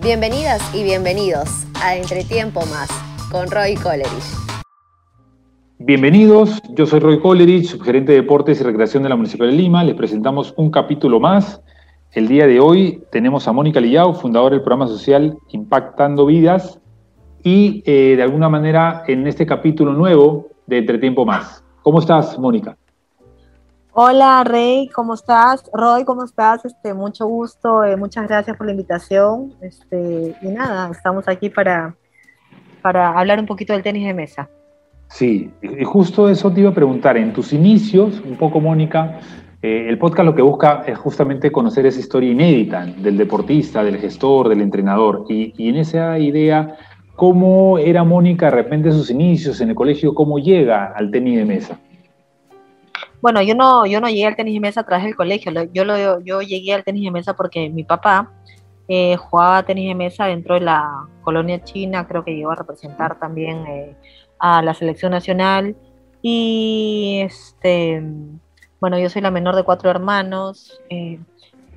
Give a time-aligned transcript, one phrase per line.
[0.00, 2.88] Bienvenidas y bienvenidos a Entretiempo Más
[3.30, 4.08] con Roy Coleridge.
[5.78, 9.84] Bienvenidos, yo soy Roy Coleridge, subgerente de Deportes y Recreación de la Municipalidad de Lima.
[9.84, 11.60] Les presentamos un capítulo más.
[12.12, 16.80] El día de hoy tenemos a Mónica Lillao, fundadora del programa social Impactando Vidas,
[17.44, 21.62] y eh, de alguna manera en este capítulo nuevo de Entretiempo Más.
[21.82, 22.78] ¿Cómo estás, Mónica?
[23.94, 25.70] Hola Rey, ¿cómo estás?
[25.70, 26.64] Roy, ¿cómo estás?
[26.64, 29.52] Este, mucho gusto, eh, muchas gracias por la invitación.
[29.60, 31.94] Este, y nada, estamos aquí para,
[32.80, 34.48] para hablar un poquito del tenis de mesa.
[35.08, 37.18] Sí, y justo eso te iba a preguntar.
[37.18, 39.20] En tus inicios, un poco Mónica,
[39.60, 43.98] eh, el podcast lo que busca es justamente conocer esa historia inédita del deportista, del
[43.98, 45.26] gestor, del entrenador.
[45.28, 46.78] Y, y en esa idea,
[47.14, 50.14] ¿cómo era Mónica de repente sus inicios en el colegio?
[50.14, 51.78] ¿Cómo llega al tenis de mesa?
[53.22, 55.84] Bueno, yo no, yo no llegué al tenis de mesa a través del colegio, yo,
[55.84, 58.32] lo, yo llegué al tenis de mesa porque mi papá
[58.88, 63.20] eh, jugaba tenis de mesa dentro de la colonia china, creo que llegó a representar
[63.20, 63.96] también eh,
[64.40, 65.76] a la selección nacional.
[66.20, 68.02] Y este,
[68.80, 70.80] bueno, yo soy la menor de cuatro hermanos.
[70.90, 71.20] Eh,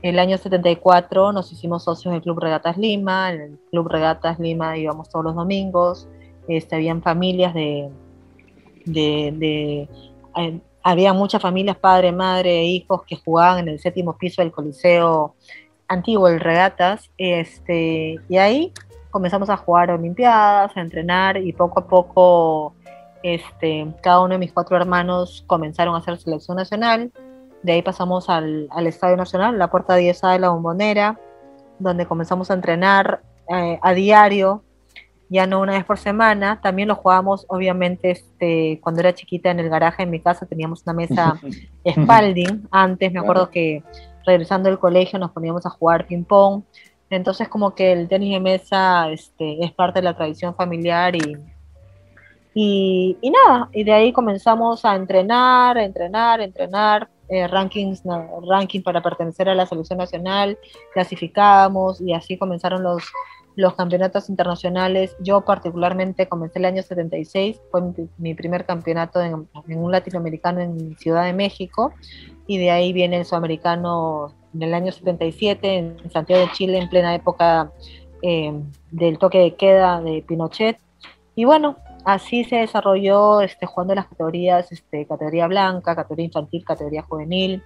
[0.02, 3.31] el año 74 nos hicimos socios del Club Regatas Lima.
[3.31, 6.07] En el Club Regatas Lima íbamos todos los domingos.
[6.47, 7.89] Este, habían familias de,
[8.85, 9.89] de, de
[10.88, 15.33] había muchas familias, padre, madre, e hijos que jugaban en el séptimo piso del Coliseo
[15.88, 18.72] antiguo, el Regatas, este, y ahí
[19.09, 22.75] comenzamos a jugar Olimpiadas, a entrenar y poco a poco
[23.23, 27.11] este, cada uno de mis cuatro hermanos comenzaron a hacer selección nacional.
[27.64, 31.20] De ahí pasamos al, Estadio Nacional, la puerta 10 de la bombonera,
[31.80, 34.64] donde comenzamos a entrenar eh, a diario
[35.29, 36.59] ya no una vez por semana.
[36.61, 40.83] También lo jugábamos, obviamente, este, cuando era chiquita en el garaje en mi casa teníamos
[40.85, 41.39] una mesa
[41.89, 42.67] Spalding.
[42.71, 43.83] Antes me acuerdo que
[44.25, 46.63] regresando del colegio nos poníamos a jugar ping pong.
[47.09, 51.37] Entonces como que el tenis de mesa este, es parte de la tradición familiar y,
[52.53, 57.09] y, nada, y de ahí comenzamos a entrenar, a entrenar, a entrenar.
[57.27, 58.03] Eh, rankings,
[58.47, 60.59] ranking para pertenecer a la selección nacional,
[60.93, 63.03] clasificábamos y así comenzaron los,
[63.55, 65.16] los campeonatos internacionales.
[65.20, 67.82] Yo particularmente comencé el año 76, fue
[68.17, 71.94] mi, primer campeonato en, un latinoamericano en Ciudad de México
[72.48, 76.89] y de ahí viene el sudamericano en el año 77 en Santiago de Chile en
[76.89, 77.71] plena época
[78.21, 78.54] eh,
[78.92, 80.77] del toque de queda de Pinochet.
[81.36, 87.04] Y bueno, así se desarrolló este, jugando las categorías, este, categoría blanca, categoría infantil, categoría
[87.04, 87.61] juvenil,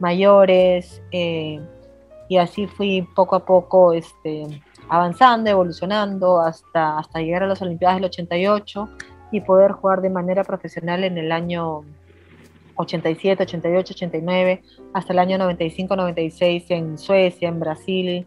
[0.00, 1.60] mayores, eh,
[2.28, 4.46] y así fui poco a poco este,
[4.92, 8.88] avanzando, evolucionando hasta, hasta llegar a las Olimpiadas del 88
[9.32, 11.80] y poder jugar de manera profesional en el año
[12.74, 18.26] 87, 88, 89, hasta el año 95, 96 en Suecia, en Brasil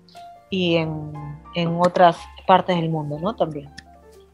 [0.50, 1.14] y en,
[1.54, 2.18] en otras
[2.48, 3.36] partes del mundo, ¿no?
[3.36, 3.70] También.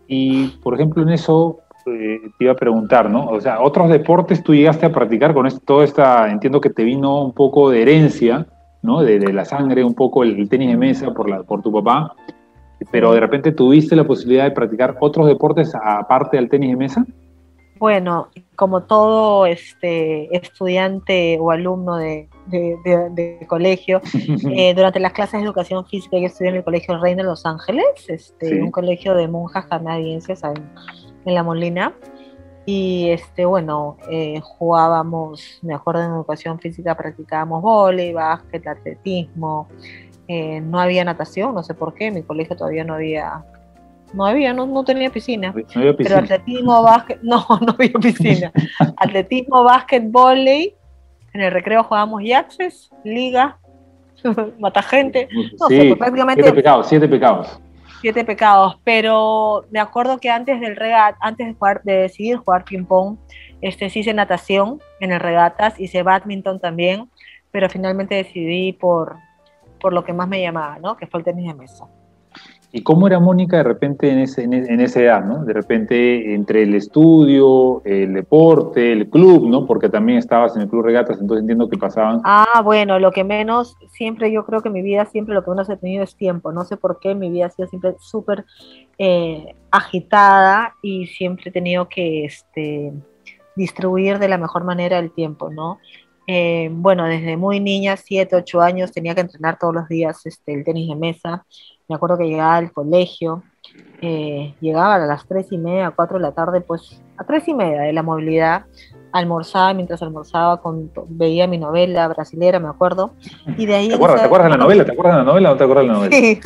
[0.08, 3.26] Y, por ejemplo, en eso eh, te iba a preguntar, ¿no?
[3.26, 6.86] O sea, otros deportes tú llegaste a practicar con esto, toda esta, entiendo que te
[6.86, 8.48] vino un poco de herencia,
[8.82, 9.02] ¿no?
[9.02, 12.16] De, la sangre, un poco el, tenis de mesa por, la, por tu papá,
[12.92, 17.06] pero de repente tuviste la posibilidad de practicar otros deportes aparte del tenis de mesa.
[17.82, 22.30] Bueno, como todo este estudiante o alumno de,
[23.48, 24.02] colegio,
[24.56, 27.44] eh, durante las clases de educación física yo estudié en el Colegio Reina de Los
[27.44, 30.70] Ángeles, este, un colegio de monjas canadienses en,
[31.26, 31.92] en La Molina.
[32.66, 39.68] Y este, bueno, eh, jugábamos, me acuerdo en educación física practicábamos vóley, básquet, atletismo,
[40.28, 43.44] eh, no había natación, no sé por qué, en mi colegio todavía no había,
[44.14, 45.54] no había, no, tenía piscina.
[45.74, 48.52] Pero atletismo, básquet, no, no había piscina.
[48.98, 50.76] atletismo, básquet, vóley,
[51.34, 53.58] en el recreo jugábamos yaxes, liga,
[54.60, 55.28] mata gente.
[55.60, 56.44] No sé, pues prácticamente.
[56.44, 57.60] Siete pecados, siete pecados
[58.02, 62.66] siete pecados, pero me acuerdo que antes del regat, antes de, jugar, de decidir jugar
[62.66, 63.18] ping pong,
[63.62, 67.10] este, sí hice natación en el regatas, hice badminton también,
[67.52, 69.18] pero finalmente decidí por,
[69.80, 70.98] por lo que más me llamaba, ¿no?
[70.98, 71.88] que fue el tenis de mesa.
[72.74, 75.44] ¿Y cómo era Mónica de repente en, ese, en, esa edad, ¿no?
[75.44, 79.66] De repente entre el estudio, el deporte, el club, ¿no?
[79.66, 82.22] Porque también estabas en el club regatas, entonces entiendo que pasaban.
[82.24, 85.70] Ah, bueno, lo que menos, siempre yo creo que mi vida, siempre lo que menos
[85.70, 86.54] he tenido es tiempo.
[86.54, 88.46] No sé por qué, mi vida ha sido siempre súper
[88.98, 92.94] eh, agitada y siempre he tenido que este,
[93.56, 95.80] distribuir de la mejor manera el tiempo, ¿no?
[96.34, 100.54] Eh, bueno, desde muy niña, 7, 8 años, tenía que entrenar todos los días este,
[100.54, 101.46] el tenis de mesa.
[101.90, 103.44] Me acuerdo que llegaba al colegio,
[104.02, 107.54] eh, llegaba a las 3 y media, 4 de la tarde, pues a 3 y
[107.54, 108.66] media de la movilidad,
[109.12, 113.14] almorzaba, mientras almorzaba, con, veía mi novela brasilera, me acuerdo.
[113.58, 114.86] Y de ahí ¿Te acuerdas, ¿te acuerdas de la novela?
[114.86, 116.16] ¿Te acuerdas de la novela o no te acuerdas de la novela?
[116.16, 116.42] Sí,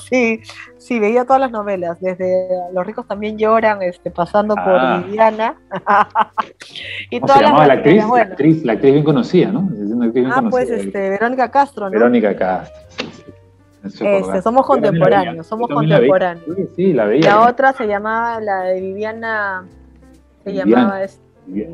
[0.08, 0.40] sí,
[0.78, 5.02] sí, veía todas las novelas, desde Los ricos también lloran, este, pasando por Ah.
[5.06, 5.54] Viviana.
[7.10, 8.04] y ¿Cómo se llamaba la actriz?
[8.06, 9.68] La actriz, la actriz bien conocida, ¿no?
[9.72, 11.90] Es una actriz bien Ah, pues este, Verónica Castro, ¿no?
[11.90, 12.80] Verónica Castro.
[13.82, 16.44] Este, somos contemporáneos, somos también la contemporáneos.
[16.56, 17.30] Sí, sí, la veía.
[17.30, 19.64] La otra se llamaba, la de Viviana,
[20.44, 20.70] se Viviana.
[20.70, 21.22] llamaba este,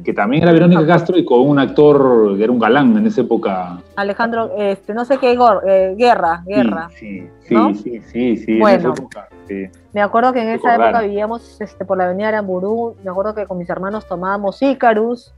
[0.05, 3.21] Que también era Verónica Castro y con un actor que era un galán en esa
[3.21, 3.79] época.
[3.97, 5.37] Alejandro, este, no sé qué,
[5.67, 6.89] eh, Guerra, Guerra.
[6.91, 7.75] Sí, sí, ¿no?
[7.75, 8.79] sí, sí, sí, en Bueno.
[8.79, 9.67] esa época, sí.
[9.93, 10.89] Me acuerdo que en esa Recordar.
[10.91, 15.35] época vivíamos este, por la avenida Aramburú, me acuerdo que con mis hermanos tomábamos Ícarus.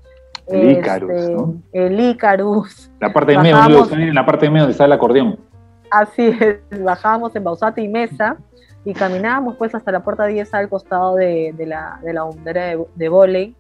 [0.47, 1.55] El Ícarus, este, ¿no?
[1.73, 2.91] El Ícarus.
[3.01, 5.39] La parte de medio, en la parte de medio donde está el acordeón.
[5.91, 8.37] Así es, bajábamos en Bausate y Mesa
[8.85, 12.85] y caminábamos pues hasta la puerta 10 al costado de, de la, de la de,
[12.95, 13.55] de vóley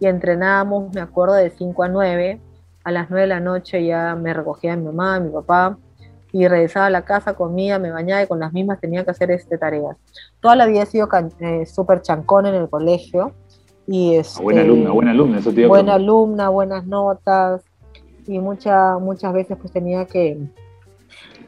[0.00, 2.40] y entrenábamos, me acuerdo, de 5 a 9.
[2.84, 5.76] A las 9 de la noche ya me recogía mi mamá, mi papá
[6.32, 9.30] y regresaba a la casa, comía, me bañaba y con las mismas tenía que hacer
[9.30, 9.96] este, tareas.
[10.40, 11.08] Toda la vida he sido
[11.40, 13.32] eh, súper chancón en el colegio
[13.86, 17.62] y este, Buena alumna, buena alumna, eso te buena alumna, buenas notas
[18.26, 20.38] y mucha, muchas veces pues tenía que,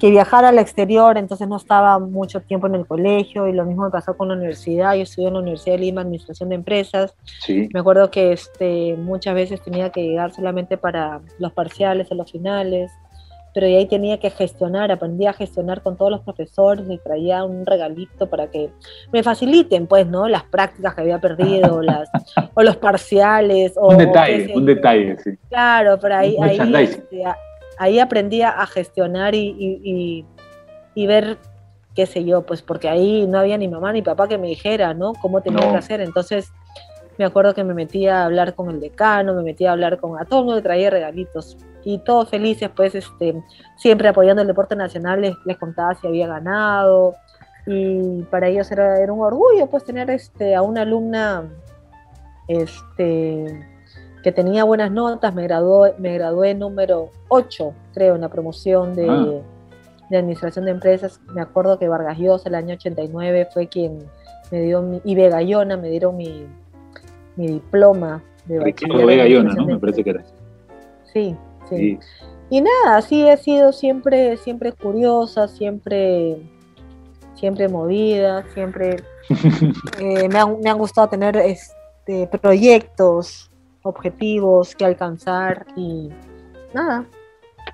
[0.00, 3.85] que viajar al exterior, entonces no estaba mucho tiempo en el colegio y lo mismo
[3.85, 7.14] me pasó con la universidad, yo estudié en la Universidad de Lima Administración de Empresas,
[7.44, 12.14] Sí, me acuerdo que este, muchas veces tenía que llegar solamente para los parciales o
[12.14, 12.91] los finales,
[13.52, 17.44] pero de ahí tenía que gestionar, aprendí a gestionar con todos los profesores, les traía
[17.44, 18.70] un regalito para que
[19.12, 20.29] me faciliten, pues, ¿no?
[20.29, 22.08] Las prácticas que había perdido, las,
[22.55, 23.73] o los parciales.
[23.76, 25.31] O, un o detalle, sé un detalle, sí.
[25.49, 27.37] Claro, pero ahí, ahí, este, a-
[27.81, 30.27] ahí aprendí a gestionar y, y- y-
[30.94, 31.38] y ver,
[31.97, 34.93] qué sé yo, pues porque ahí no había ni mamá ni papá que me dijera,
[34.94, 35.12] ¿no?
[35.15, 35.73] Cómo tenía No.
[35.73, 36.00] que hacer.
[36.00, 36.53] Entonces,
[37.19, 40.19] me acuerdo que me metía a hablar con el decano, me metía a hablar con
[40.21, 41.56] a todo el mundo le traía regalitos.
[41.82, 43.43] Y todos felices, pues, este,
[43.77, 47.15] siempre apoyando el deporte nacional, les, les contaba si había ganado.
[47.67, 51.44] Y para ellos era, era un orgullo, pues, tener este, a una alumna
[52.49, 53.67] este,
[54.22, 59.08] que tenía buenas notas, me graduó, me gradué número 8, creo, en la promoción de,
[59.08, 59.40] Ah.
[60.11, 61.20] de Administración de Empresas.
[61.34, 63.99] Me acuerdo que Vargas Llosa, el año 89, fue quien
[64.50, 66.46] me dio, mi, y Vega Llona me dieron mi,
[67.37, 69.75] mi diploma de Ricardo bachiller en Vega Llona, Administración ¿no?
[69.75, 70.25] Me parece que era.
[71.12, 71.37] Sí,
[71.69, 71.76] sí.
[71.76, 71.99] Sí.
[72.50, 76.37] Y nada, así he sido siempre, siempre curiosa, siempre,
[77.34, 78.96] siempre movida, siempre
[80.00, 83.50] eh, me, han, me han gustado tener este, proyectos,
[83.82, 86.09] objetivos que alcanzar y
[86.75, 87.05] nada.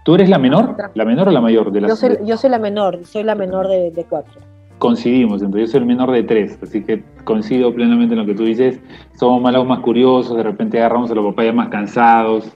[0.04, 0.76] ¿Tú eres la menor?
[0.94, 3.34] ¿La menor o la mayor de las Yo soy, yo soy la menor, soy la
[3.34, 4.40] menor de, de cuatro.
[4.78, 8.34] coincidimos, entonces yo soy el menor de tres, así que coincido plenamente en lo que
[8.34, 8.80] tú dices,
[9.14, 12.52] somos más, más curiosos, de repente agarramos a los papás ya más cansados,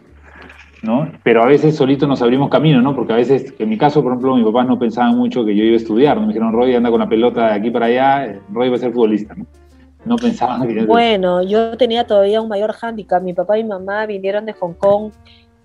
[0.82, 1.10] ¿no?
[1.22, 2.94] Pero a veces solitos nos abrimos camino, ¿no?
[2.94, 5.64] Porque a veces, en mi caso, por ejemplo, mis papás no pensaban mucho que yo
[5.64, 6.22] iba a estudiar, ¿no?
[6.22, 8.92] Me dijeron, Roy anda con la pelota de aquí para allá, Roy va a ser
[8.92, 9.46] futbolista, ¿no?
[10.04, 10.84] No pensaban que...
[10.84, 13.22] Bueno, yo tenía todavía un mayor hándicap.
[13.22, 15.12] Mi papá y mamá vinieron de Hong Kong,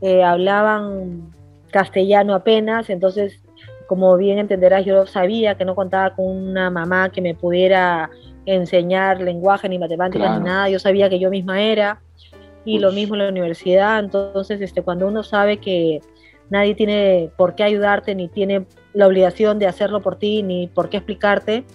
[0.01, 1.33] eh, hablaban
[1.71, 3.41] castellano apenas, entonces,
[3.87, 8.09] como bien entenderás, yo sabía que no contaba con una mamá que me pudiera
[8.45, 10.39] enseñar lenguaje ni matemáticas Claro.
[10.39, 10.69] ni nada.
[10.69, 11.99] Yo sabía que yo misma era
[12.63, 13.99] y lo mismo en la universidad.
[13.99, 16.01] Entonces, este, cuando uno sabe que
[16.49, 20.89] nadie tiene por qué ayudarte ni tiene la obligación de hacerlo por ti ni por
[20.89, 21.65] qué explicarte,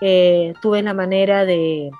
[0.00, 1.90] eh, tú ves la manera de,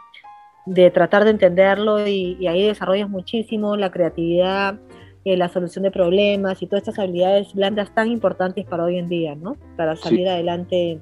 [0.66, 4.78] de tratar de entenderlo y, y ahí desarrollas muchísimo la creatividad,
[5.25, 9.08] eh, la solución de problemas y todas estas habilidades blandas tan importantes para hoy en
[9.08, 9.56] día, ¿no?
[9.76, 10.28] Para salir Sí.
[10.28, 11.00] adelante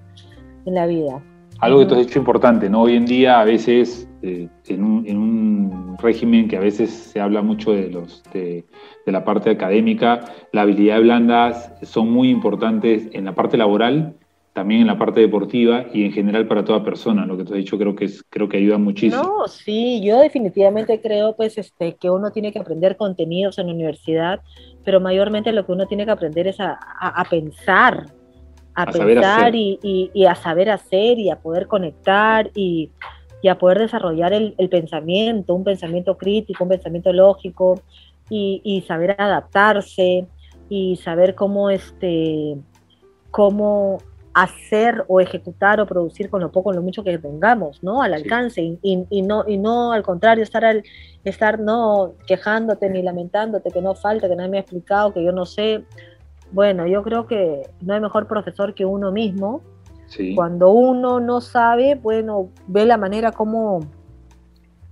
[0.66, 1.22] en la vida.
[1.60, 2.82] Algo que tú has dicho importante, ¿no?
[2.82, 7.20] Hoy en día, a veces, eh, en, un, en un régimen que a veces se
[7.20, 8.64] habla mucho de, los, de,
[9.06, 10.20] de la parte académica,
[10.52, 14.14] las habilidades blandas son muy importantes en la parte laboral,
[14.54, 17.26] también en la parte deportiva y en general para toda persona.
[17.26, 19.22] Lo que tú has dicho creo que, es, creo que ayuda muchísimo.
[19.22, 23.74] No, sí, yo definitivamente creo pues este que uno tiene que aprender contenidos en la
[23.74, 24.40] universidad,
[24.84, 26.70] pero mayormente lo que uno tiene que aprender es a,
[27.00, 28.06] a- a pensar,
[28.74, 32.92] a, pensar y, y- y a saber hacer y a poder conectar y,
[33.42, 37.82] y a poder desarrollar el, el pensamiento, un pensamiento crítico, un pensamiento lógico
[38.30, 40.26] y, y saber adaptarse
[40.68, 42.56] y saber cómo este
[43.30, 43.98] cómo
[44.34, 48.02] hacer o ejecutar o producir con lo poco o lo mucho que tengamos, ¿no?
[48.02, 50.82] Al alcance y, y- y no y no al contrario estar al
[51.24, 55.32] estar no quejándote ni lamentándote que no falta, que nadie me ha explicado, que yo
[55.32, 55.84] no sé.
[56.50, 59.62] Bueno, yo creo que no hay mejor profesor que uno mismo.
[60.06, 60.34] Sí.
[60.34, 63.80] Cuando uno no sabe, bueno, ve la manera como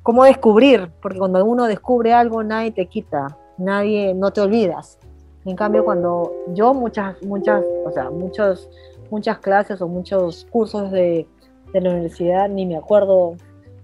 [0.03, 4.99] cómo descubrir, porque cuando uno descubre algo nadie te quita, nadie, no te olvidas.
[5.45, 8.69] En cambio, cuando yo muchas, muchas, o sea, muchos,
[9.13, 11.27] muchas clases o muchos cursos de,
[11.73, 13.37] de la universidad ni me acuerdo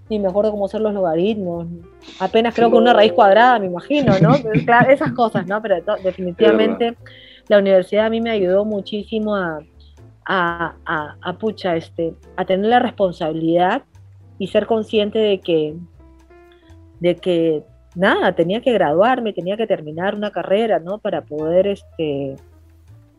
[0.09, 1.67] ni me acuerdo cómo hacer los logaritmos.
[2.19, 4.37] Apenas creo que una raíz cuadrada, me imagino, ¿no?
[4.65, 5.61] Claro, esas cosas, ¿no?
[5.61, 6.97] Pero definitivamente
[7.49, 9.61] la universidad a mí me ayudó muchísimo a,
[10.25, 10.75] a,
[11.21, 13.83] a, pucha, este, a tener la responsabilidad
[14.39, 15.77] y ser consciente de que,
[17.01, 17.63] de que
[17.95, 20.97] nada, tenía que graduarme, tenía que terminar una carrera, ¿no?
[20.97, 22.37] Para poder, este,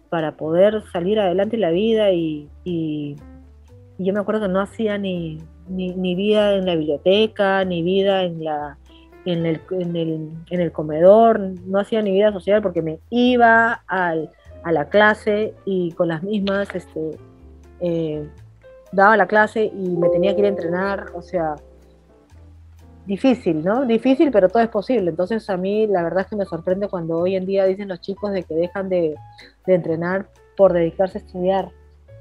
[0.10, 2.48] para poder salir adelante la vida y,
[4.02, 8.44] yo me acuerdo que no hacía ni, ni, vida en la biblioteca, ni vida en
[8.44, 8.78] la
[9.26, 13.84] en el, en, el, en el comedor, no hacía ni vida social porque me iba
[13.88, 14.32] al,
[14.64, 17.12] a la clase y con las mismas este,
[17.82, 18.28] eh,
[18.92, 21.56] daba la clase y me tenía que ir a entrenar, o sea,
[23.10, 23.88] difícil, ¿no?
[23.88, 25.10] Difícil, pero todo es posible.
[25.10, 28.00] Entonces a mí la verdad es que me sorprende cuando hoy en día dicen los
[28.02, 29.16] chicos de que dejan de,
[29.66, 31.70] entrenar por dedicarse a estudiar.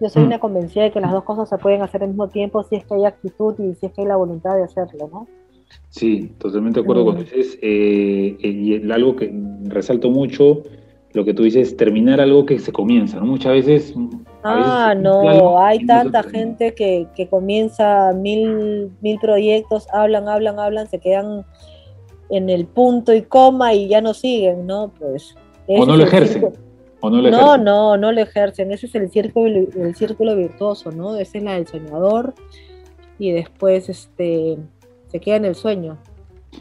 [0.01, 0.27] Yo soy mm.
[0.27, 2.87] una convencida de que las dos cosas se pueden hacer al mismo tiempo si es
[2.87, 5.27] que hay actitud y si es que hay la voluntad de hacerlo, ¿no?
[5.91, 7.35] Sí, totalmente de acuerdo con eso.
[7.35, 9.31] Eh, eh, y algo que
[9.65, 10.63] resalto mucho,
[11.13, 13.27] lo que tú dices, terminar algo que se comienza, ¿no?
[13.27, 13.95] Muchas veces
[14.45, 21.01] Ah, no, hay tanta gente que, que, comienza mil, mil proyectos, hablan, hablan, hablan, se
[21.01, 21.45] quedan
[22.31, 24.93] en el punto y coma y ya no siguen, ¿no?
[24.99, 25.35] Pues.
[25.67, 26.53] O no lo ejercen.
[27.01, 28.73] O no, lo no, no, no lo ejercen.
[28.73, 31.17] Ese es el círculo, el círculo virtuoso, ¿no?
[31.17, 32.35] Esa es la del soñador
[33.19, 34.59] y después este,
[35.07, 35.99] se queda en el sueño.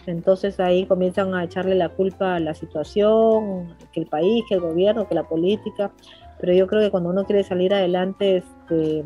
[0.06, 4.62] Entonces ahí comienzan a echarle la culpa a la situación, que el país, que el
[4.62, 5.92] gobierno, que la política
[6.40, 9.04] pero yo creo que cuando uno quiere salir adelante, este,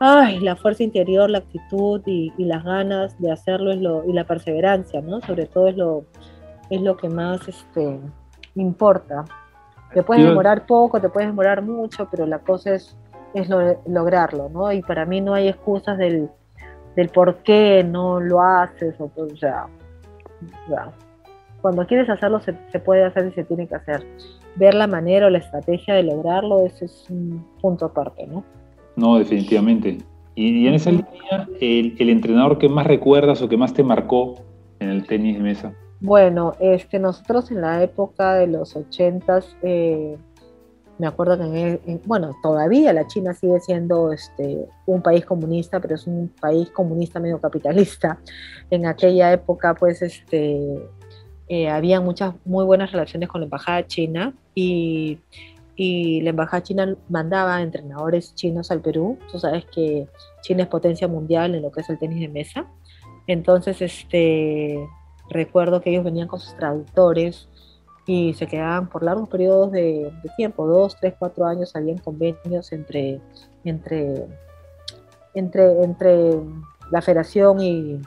[0.00, 4.24] ay, la fuerza interior, la actitud y, las ganas de hacerlo es lo, y la
[4.24, 5.20] perseverancia, ¿no?
[5.20, 6.04] Sobre todo es lo,
[6.70, 8.00] es lo que más este,
[8.54, 9.24] importa.
[9.92, 12.96] Te puedes demorar poco, te puedes demorar mucho, pero la cosa es,
[13.34, 13.48] es
[13.86, 14.72] lograrlo, ¿no?
[14.72, 16.30] Y para mí no hay excusas del,
[16.96, 19.66] del por qué no lo haces, o, o sea,
[21.60, 24.04] cuando quieres hacerlo se, se, puede hacer y se tiene que hacer
[24.56, 28.44] ver la manera o la estrategia de lograrlo, ese es un punto aparte, ¿no?
[28.96, 29.98] No, definitivamente.
[30.34, 34.34] Y, en esa línea, el, entrenador que más recuerdas o que más te marcó
[34.80, 35.74] en el tenis de mesa.
[36.00, 40.16] Bueno, este, nosotros en la época de los ochentas, eh,
[41.02, 46.06] me acuerdo que, bueno, todavía la China sigue siendo este, un país comunista, pero es
[46.06, 48.20] un país comunista medio capitalista.
[48.70, 50.80] En aquella época, pues, este,
[51.48, 55.18] eh, había muchas muy buenas relaciones con la embajada china y,
[55.74, 59.18] y, la embajada china mandaba entrenadores chinos al Perú.
[59.32, 60.06] Tú sabes que
[60.42, 62.66] China es potencia mundial en lo que es el tenis de mesa.
[63.26, 64.78] Entonces, este,
[65.30, 67.48] recuerdo que ellos venían con sus traductores
[68.06, 73.20] y se quedaban por largos periodos de, tiempo, dos, tres, cuatro años, habían convenios entre,
[73.64, 74.26] entre,
[75.34, 76.40] entre, entre
[76.90, 78.00] la federación y,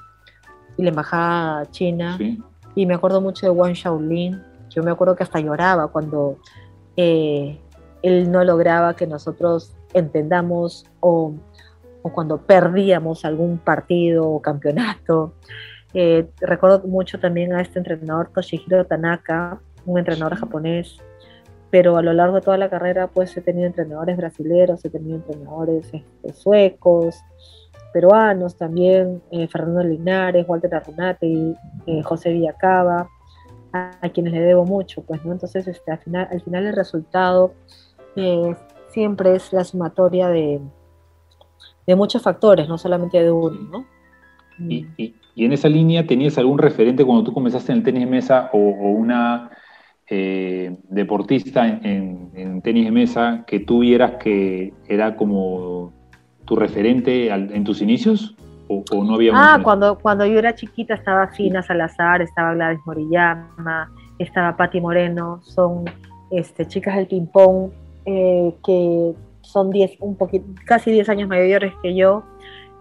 [0.78, 2.18] y la embajada china.
[2.18, 2.40] Sí
[2.76, 4.44] y me acuerdo mucho de Wang Shaolin.
[4.70, 6.38] Yo me acuerdo que hasta lloraba cuando
[6.98, 7.58] eh,
[8.04, 11.34] él no lograba que nosotros entendamos o,
[12.02, 15.34] o cuando perdíamos algún partido o campeonato.
[15.94, 20.98] Eh, recuerdo mucho también a este entrenador Toshihiro Tanaka, un entrenador japonés,
[21.70, 25.18] pero a lo largo de toda la carrera pues he tenido entrenadores brasileños, he tenido
[25.18, 27.16] entrenadores este, suecos,
[27.94, 33.08] peruanos también, eh, Fernando Linares, Walter Arrunate, eh, José Villacaba,
[33.72, 35.34] a, quienes le debo mucho, pues, ¿no?
[35.34, 37.54] Entonces, este, al, final, al final el resultado
[38.16, 38.56] eh,
[38.90, 40.62] siempre es la sumatoria de,
[41.86, 43.86] de, muchos factores, no solamente de uno, ¿no?
[44.58, 44.88] Y,
[45.36, 48.58] en esa línea tenías algún referente cuando tú comenzaste en el tenis de mesa o,
[48.58, 49.52] una
[50.10, 55.94] deportista en, en, tenis de mesa que tú vieras que era como
[56.46, 58.36] tu referente en tus inicios?
[58.68, 63.92] ¿O, no había Ah, cuando, cuando yo era chiquita estaba Fina Salazar, estaba Gladys Morillama,
[64.18, 65.86] estaba Patti Moreno, son
[66.32, 67.72] este, chicas del ping-pong
[68.06, 72.24] eh, que son diez, un poquito, casi 10 años mayores que yo.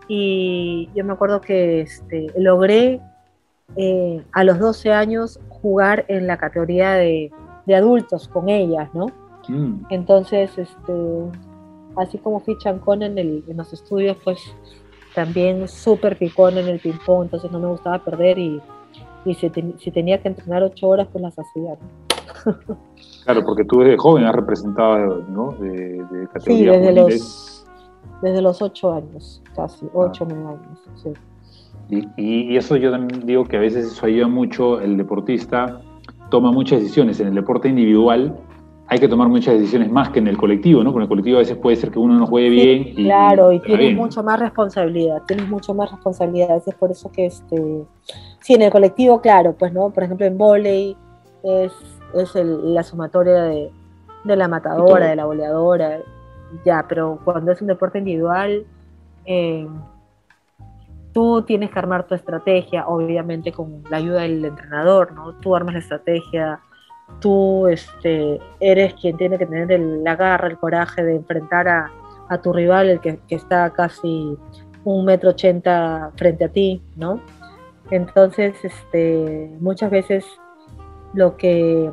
[0.09, 3.01] Y yo me acuerdo que este, logré
[3.77, 7.33] eh, a los 12 años jugar en la categoría de,
[7.65, 9.07] de adultos con ellas, ¿no?
[9.49, 9.87] Mm.
[9.89, 10.93] Entonces, este,
[11.97, 14.55] así como fui chancón en, el, en los estudios, pues
[15.15, 18.61] también súper picón en el ping-pong, entonces no me gustaba perder y,
[19.25, 21.79] y si, si, tenía que entrenar ocho horas, pues las hacía.
[23.25, 25.53] Claro, porque tú desde joven has representado, ¿no?
[25.53, 27.67] De, de categoría sí, desde los,
[28.21, 30.79] desde los ocho años, casi, ocho o nueve años.
[30.97, 31.11] Sí.
[31.89, 35.81] Y, y, eso yo también digo que a veces eso ayuda mucho, el deportista
[36.31, 37.21] toma muchas decisiones.
[37.21, 38.37] En el deporte individual
[38.89, 40.93] hay que tomar muchas decisiones más que en el colectivo, ¿no?
[40.93, 42.89] Con el colectivo a veces puede ser que uno no juegue bien.
[42.89, 46.63] Y, claro, y tienes mucho más responsabilidad, tienes mucho más responsabilidad.
[46.67, 47.85] Es por eso que, este,
[48.41, 49.91] sí, en el colectivo, claro, pues, ¿no?
[49.91, 50.97] Por ejemplo, en volei
[51.43, 51.73] es,
[52.15, 53.71] es la sumatoria de,
[54.25, 56.01] de la matadora, de la boleadora,
[56.65, 58.65] ya, pero cuando es un deporte individual,
[59.25, 59.67] eh,
[61.15, 65.33] tú tienes que armar tu estrategia, obviamente con la ayuda del entrenador, ¿no?
[65.35, 66.61] Tú armas la estrategia,
[67.21, 71.91] tú este, eres quien tiene que tener la garra, el coraje de enfrentar a,
[72.43, 74.37] tu rival, el que, está casi
[74.83, 77.21] un metro ochenta frente a ti, ¿no?
[77.93, 80.27] Entonces, este, muchas veces
[81.13, 81.93] lo que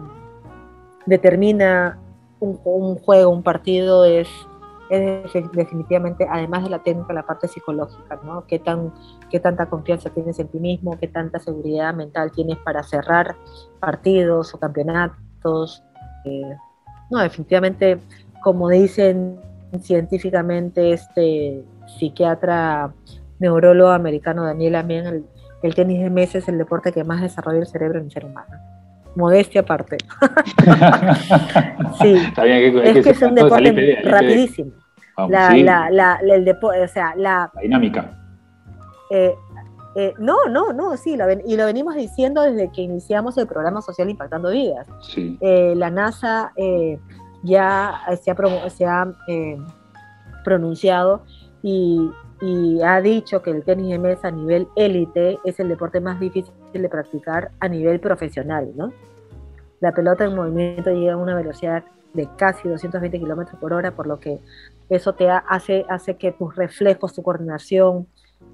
[1.05, 1.99] determina
[2.39, 4.27] un juego, un partido, es
[4.91, 8.45] es definitivamente, además de la técnica, la parte psicológica, ¿no?
[8.45, 8.93] ¿Qué, tan,
[9.29, 13.37] qué tanta confianza tienes en ti mismo, qué tanta seguridad mental tienes para cerrar
[13.79, 15.81] partidos o campeonatos.
[16.25, 16.55] Eh,
[17.09, 17.99] no, definitivamente,
[18.43, 19.39] como dicen
[19.79, 21.63] científicamente este
[21.97, 22.91] psiquiatra
[23.39, 25.25] neurólogo americano Daniel Amien, el,
[25.63, 28.25] el tenis de mesa es el deporte que más desarrolla el cerebro en el ser
[28.25, 28.57] humano
[29.15, 29.97] modestia aparte.
[32.01, 34.71] sí, es que, es un deporte rapidísimo.
[35.29, 38.17] La, la, la, el o sea, la, dinámica.
[39.09, 39.35] Eh,
[39.95, 44.09] eh, no, no, no, sí, y lo venimos diciendo desde que iniciamos el programa social
[44.09, 44.87] Impactando Vidas.
[45.01, 45.37] Sí.
[45.41, 46.53] Eh, la NASA
[47.43, 49.07] ya se ha, se ha
[50.43, 51.23] pronunciado
[51.61, 52.09] y,
[52.41, 56.19] y ha dicho que el tenis de mesa a nivel élite es el deporte más
[56.19, 58.93] difícil de practicar a nivel profesional, ¿no?
[59.81, 64.07] La pelota en movimiento llega a una velocidad de casi 220 kilómetros por hora, por
[64.07, 64.39] lo que
[64.89, 68.07] eso te hace, hace que tus reflejos, tu coordinación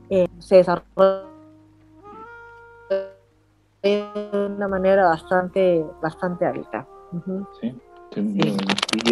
[0.10, 1.28] eh, se desarrollen
[3.82, 4.06] de
[4.56, 6.88] una manera bastante, bastante alta.
[7.62, 7.76] Sí.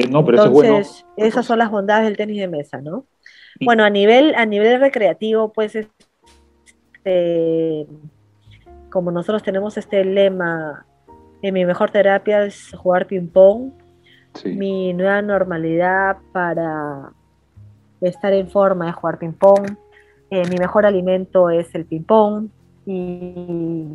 [0.09, 3.05] No, pero Entonces, esas son las bondades del tenis de mesa, ¿no?
[3.63, 7.87] Bueno, a nivel, a nivel recreativo, pues, este,
[8.89, 10.85] como nosotros tenemos este lema,
[11.41, 13.71] en mi mejor terapia es jugar ping-pong,
[14.43, 17.11] mi nueva normalidad para
[18.01, 19.77] estar en forma es jugar ping-pong,
[20.29, 22.49] eh, mi mejor alimento es el ping-pong,
[22.85, 23.87] y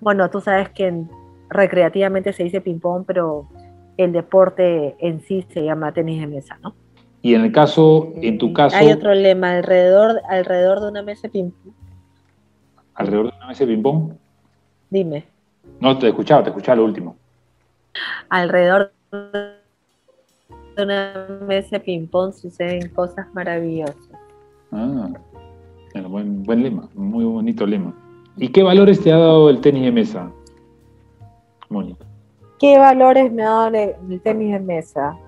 [0.00, 1.04] bueno, tú sabes que
[1.48, 3.48] recreativamente se dice ping-pong, pero
[3.96, 6.74] el deporte en sí se llama tenis de mesa, ¿no?
[7.20, 8.76] Y en el caso, en tu caso...
[8.76, 11.74] Hay otro lema, alrededor, alrededor de una mesa de ping-pong.
[12.94, 14.12] ¿Alrededor de una mesa de ping-pong?
[14.90, 15.24] Dime.
[15.78, 17.16] No, te escuchaba, te escuchaba lo último.
[18.28, 19.61] Alrededor de
[20.78, 23.96] una mesa de ping-pong suceden cosas maravillosas.
[24.70, 25.10] Ah,
[25.92, 27.94] bueno, buen, buen lema, muy bonito lema.
[28.36, 30.30] ¿Y qué valores te ha dado el tenis de mesa,
[31.68, 32.06] Mónica?
[32.58, 35.18] ¿Qué valores me ha dado el tenis de mesa?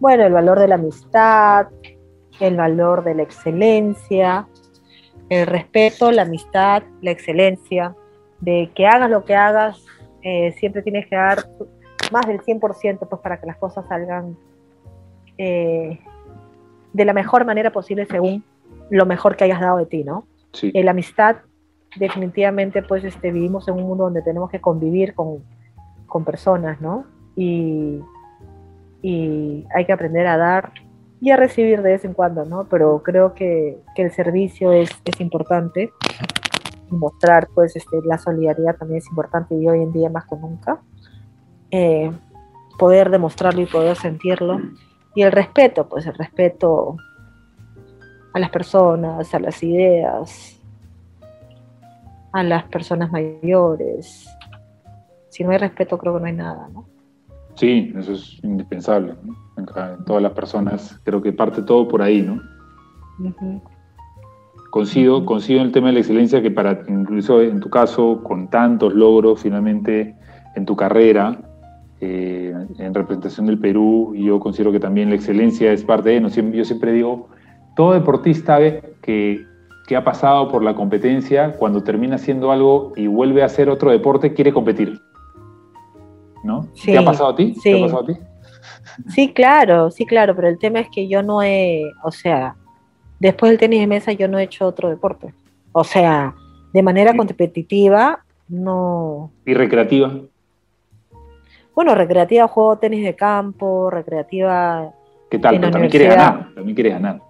[0.00, 1.68] Bueno, el valor de la amistad,
[2.40, 4.48] el valor de la excelencia,
[5.28, 7.94] el respeto, la amistad, la excelencia,
[8.40, 9.84] de que hagas lo que hagas,
[10.22, 11.38] eh, siempre tienes que dar
[12.12, 14.36] más del 100% pues, para que las cosas salgan
[15.38, 16.00] eh,
[16.92, 18.44] de la mejor manera posible según
[18.90, 20.26] lo mejor que hayas dado de ti, ¿no?
[20.52, 20.72] Sí.
[20.72, 21.36] la amistad,
[21.96, 25.44] definitivamente, pues este, vivimos en un mundo donde tenemos que convivir con,
[26.06, 27.04] con personas, ¿no?
[27.36, 28.00] Y
[29.02, 30.72] y hay que aprender a dar
[31.20, 32.64] y a recibir de vez en cuando, ¿no?
[32.68, 35.92] Pero creo que, el servicio es, es importante
[36.90, 40.80] mostrar, pues, este, la solidaridad también es importante y hoy en día más que nunca.
[41.70, 42.10] Eh,
[42.78, 44.60] poder demostrarlo y poder sentirlo.
[45.18, 46.96] Y el respeto, pues el respeto
[48.32, 50.62] a las personas, a las ideas,
[52.30, 54.28] a las personas mayores.
[55.28, 56.86] Si no hay respeto, creo que no hay nada, ¿no?
[57.56, 59.16] Sí, eso es indispensable.
[59.56, 59.66] En,
[60.04, 62.40] todas las personas, creo que parte todo por ahí, ¿no?
[64.70, 68.94] Coincido, en el tema de la excelencia que para, incluso en tu caso, con tantos
[68.94, 70.16] logros finalmente
[70.54, 71.47] en tu carrera,
[72.00, 76.28] eh, en representación del Perú, yo considero que también la excelencia es parte de, ¿no?
[76.28, 77.28] yo siempre digo,
[77.76, 78.58] todo deportista
[79.02, 79.44] que,
[79.86, 83.90] que ha pasado por la competencia, cuando termina haciendo algo y vuelve a hacer otro
[83.90, 85.00] deporte, quiere competir.
[86.44, 86.68] ¿no?
[86.74, 87.54] Sí, ¿Te ha pasado a ti?
[87.54, 87.72] Sí.
[87.72, 88.16] ¿Te ha pasado a ti?
[89.08, 92.56] Sí, claro, sí, claro, pero el tema es que yo no he, o sea,
[93.20, 95.32] después del tenis de mesa yo no he hecho otro deporte.
[95.72, 96.34] O sea,
[96.72, 99.30] de manera competitiva, no.
[99.46, 100.12] ¿Y recreativa?
[101.78, 104.92] Bueno, recreativa juego tenis de campo, recreativa.
[105.30, 105.60] ¿Qué tal?
[105.60, 107.22] Pero también quieres ganar, también quieres ganar.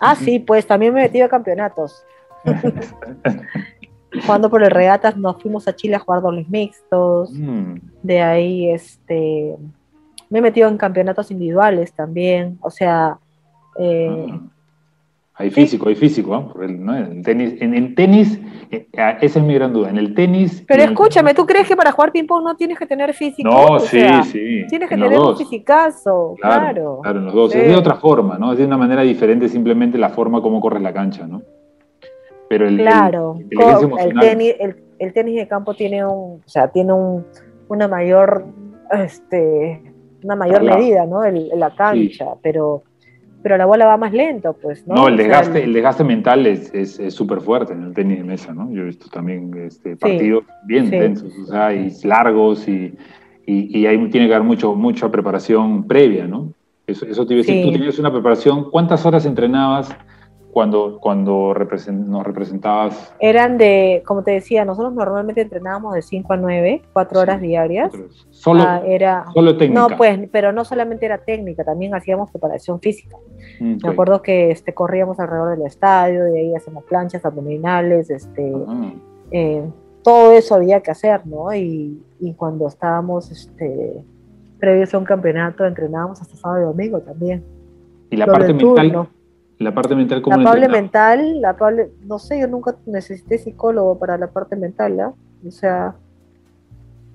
[0.00, 2.04] Ah, sí, pues también me he metido a campeonatos.
[4.26, 7.30] jugando por el regatas nos fuimos a Chile a jugar dobles mixtos.
[7.32, 7.74] Mm.
[8.02, 9.54] De ahí, este,
[10.30, 12.58] me he metido en campeonatos individuales también.
[12.62, 13.20] O sea,
[13.78, 14.40] eh, ah.
[15.38, 16.96] Hay físico, hay físico, ¿no?
[16.96, 19.90] En, tenis, en el tenis, eh, ah, esa es mi gran duda.
[19.90, 20.64] En el tenis.
[20.66, 23.46] Pero escúchame, ¿tú crees que para jugar ping-pong no tienes que tener físico?
[23.46, 24.64] No, sí, sí.
[24.66, 27.00] Tienes que tener un fisicazo, claro.
[27.02, 27.54] Claro, en los dos.
[27.54, 28.52] Es de otra forma, ¿no?
[28.52, 31.42] Es de una manera diferente, simplemente la forma como corres la cancha, ¿no?
[32.48, 33.36] Pero el, claro.
[33.38, 34.54] el, tenis,
[34.98, 37.26] el, tenis de campo tiene un, o sea, tiene un,
[37.68, 38.46] una mayor,
[38.90, 39.82] este,
[40.22, 41.24] una mayor medida, ¿no?
[41.24, 42.84] En la cancha, pero
[43.46, 44.96] pero la bola va más lento, pues, ¿no?
[44.96, 45.72] No, el desgaste, el...
[45.72, 48.68] desgaste mental es súper fuerte en el tenis de mesa, ¿no?
[48.72, 52.92] Yo he visto también este, partidos bien intensos, o sea, y largos y,
[53.46, 56.54] y, ahí tiene que haber mucho, mucha preparación previa, ¿no?
[56.88, 59.96] Eso, eso te iba a decir, tú tenías una preparación, ¿cuántas horas entrenabas
[60.56, 63.14] cuando, cuando nos representabas?
[63.20, 67.92] Eran de, como te decía, nosotros normalmente entrenábamos de 5 a 9, 4 horas diarias.
[68.30, 69.78] Solo, ah, era, solo técnica.
[69.78, 73.18] No, pues, pero no solamente era técnica, también hacíamos preparación física.
[73.60, 78.50] Mm, Me acuerdo que este, corríamos alrededor del estadio, de ahí hacemos planchas abdominales, este,
[79.32, 79.62] eh,
[80.02, 81.54] todo eso había que hacer, ¿no?
[81.54, 84.02] Y, y cuando estábamos este,
[84.58, 87.44] previos a un campeonato, entrenábamos hasta sábado y domingo también.
[88.08, 89.08] Y la parte mental,
[89.58, 91.56] la parte mental, ¿cómo La parte mental, la
[92.04, 95.14] no sé, yo nunca necesité psicólogo para la parte mental, ¿ah?
[95.46, 95.94] O sea,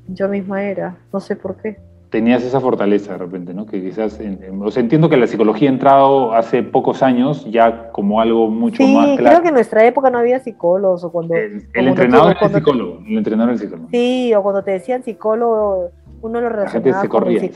[0.08, 1.78] yo misma era, no sé por qué.
[2.10, 3.66] Tenías esa fortaleza de repente, ¿no?
[3.66, 4.20] Que quizás,
[4.60, 8.84] o sea, entiendo que la psicología ha entrado hace pocos años ya como algo mucho
[8.84, 9.24] más claro.
[9.24, 11.36] creo que en nuestra época no había psicólogos o cuando...
[11.36, 13.90] El, entrenador era el psicólogo, el entrenador era el psicólogo.
[13.92, 17.52] Sí, o cuando te decían psicólogo, uno lo relacionaba con el,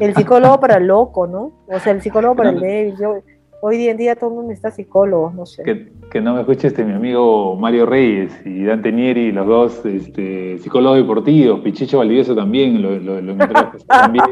[0.00, 1.52] el, psicólogo para el loco, ¿no?
[1.66, 2.96] O sea, el psicólogo para el débil.
[3.00, 3.14] Yo,
[3.60, 5.62] Hoy en día todo el mundo está psicólogo, no sé.
[6.10, 10.58] Que, no me escuche este mi amigo Mario Reyes y Dante Nieri, los dos este,
[10.58, 13.36] psicólogos deportivos, Pichicho Valdivieso también, lo, lo,
[13.86, 14.24] también.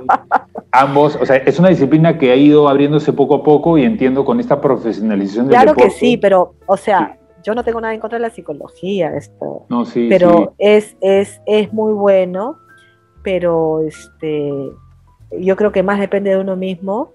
[0.73, 4.25] Ambos, o sea, es una disciplina que ha ido abriéndose poco a poco y entiendo
[4.25, 8.01] con esta profesionalización del Claro que sí, pero, o sea, yo no tengo nada en
[8.01, 9.67] contra de la psicología, esto.
[9.69, 10.07] No, sí.
[10.09, 12.57] Pero Es, es, es muy bueno,
[13.23, 14.51] pero este,
[15.39, 17.13] yo creo que más depende de uno mismo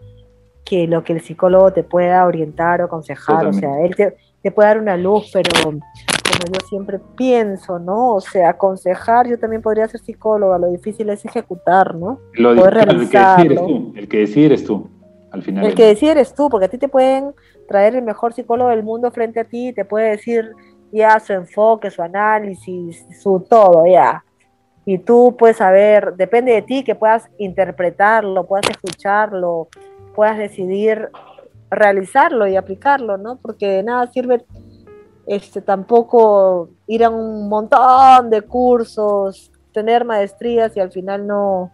[0.65, 4.69] que lo que el psicólogo te pueda orientar o aconsejar, o sea, él te, puede
[4.69, 5.79] dar una luz, pero como
[6.53, 8.15] yo siempre pienso, ¿no?
[8.15, 12.19] O sea, aconsejar, yo también podría ser psicóloga, lo difícil es ejecutar, ¿no?
[12.33, 13.91] Lo Poder realizarlo.
[13.95, 14.87] El que decide eres tú,
[15.31, 15.65] al final.
[15.65, 17.33] El que decide eres tú, porque a ti te pueden
[17.67, 20.51] traer el mejor psicólogo del mundo frente a ti, te puede decir
[20.91, 24.23] ya su enfoque, su análisis, su todo, ya.
[24.85, 29.67] Y tú puedes saber, depende de ti que puedas interpretarlo, puedas escucharlo,
[30.15, 31.09] puedas decidir
[31.69, 33.37] realizarlo y aplicarlo, ¿no?
[33.37, 34.45] Porque de nada sirve
[35.27, 41.71] este, tampoco ir a un montón de cursos, tener maestrías y al final no,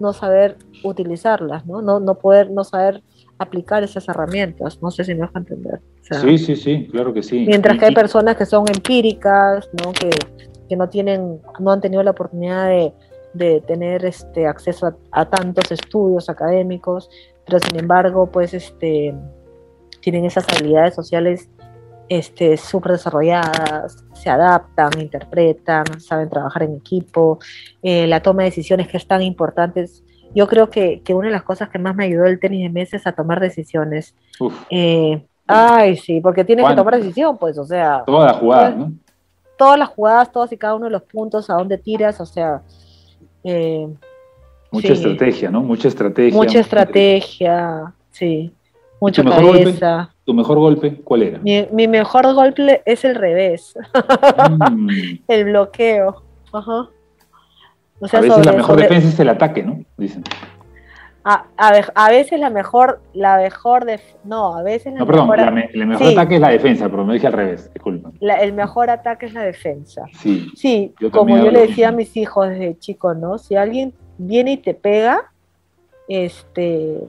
[0.00, 1.82] no saber utilizarlas, ¿no?
[1.82, 2.00] ¿no?
[2.00, 3.02] No poder, no saber
[3.38, 4.82] aplicar esas herramientas.
[4.82, 5.80] No sé si me vas a entender.
[6.02, 7.44] sí, sí, sí, claro que sí.
[7.46, 9.92] Mientras que hay personas que son empíricas, ¿no?
[9.92, 10.10] Que,
[10.68, 12.92] que no tienen, no han tenido la oportunidad de,
[13.32, 17.08] de tener este acceso a, tantos estudios académicos,
[17.50, 19.12] pero sin embargo, pues este,
[20.00, 21.50] tienen esas habilidades sociales
[22.08, 27.40] este, súper desarrolladas, se adaptan, interpretan, saben trabajar en equipo,
[27.82, 29.84] eh, la toma de decisiones que es tan importante.
[30.32, 32.96] Yo creo que, una de las cosas que más me ayudó el tenis de mesa
[32.96, 34.14] es a tomar decisiones.
[34.70, 38.04] Eh, ay, sí, porque tienes que tomar decisión, pues, o sea.
[38.06, 38.92] Todas las jugadas, ¿no?
[39.58, 42.62] Todas las jugadas, todos y cada uno de los puntos, a dónde tiras, o sea.
[43.42, 43.88] Eh,
[44.72, 45.62] Mucha estrategia, ¿no?
[45.62, 46.36] Mucha estrategia.
[46.36, 48.52] Mucha estrategia, sí.
[49.00, 50.14] Mucha cabeza.
[50.24, 51.38] ¿Tu mejor golpe cuál era?
[51.38, 53.74] Mi, mejor golpe es el revés.
[54.70, 54.90] Mm.
[55.28, 56.22] el bloqueo.
[56.52, 56.88] Ajá.
[58.12, 59.84] a veces la mejor defensa es el ataque, ¿no?
[59.96, 60.22] Dicen.
[61.22, 65.68] A, a, veces la mejor, la mejor de, no, a veces la no, perdón, mejor,
[65.74, 68.10] el mejor ataque es la defensa, pero me dije al revés, disculpa.
[68.20, 70.06] el mejor ataque es la defensa.
[70.18, 70.50] Sí.
[70.56, 73.36] Sí, como yo le decía a mis hijos desde chico, ¿no?
[73.36, 73.92] Si alguien
[74.26, 75.32] viene y te pega,
[76.08, 77.00] este,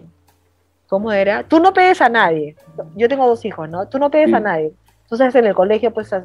[0.87, 1.43] ¿cómo era?
[1.43, 2.55] Tú no pegues a nadie.
[2.95, 3.87] Yo tengo dos hijos, ¿no?
[3.87, 4.73] Tú no pegues a nadie.
[5.03, 6.15] Entonces en el colegio, pues,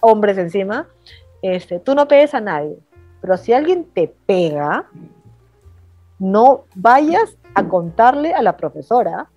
[0.00, 0.88] hombres encima,
[1.42, 2.76] este, tú no pegues a nadie.
[3.20, 4.86] Pero si alguien te pega,
[6.18, 9.28] no vayas a contarle a la profesora.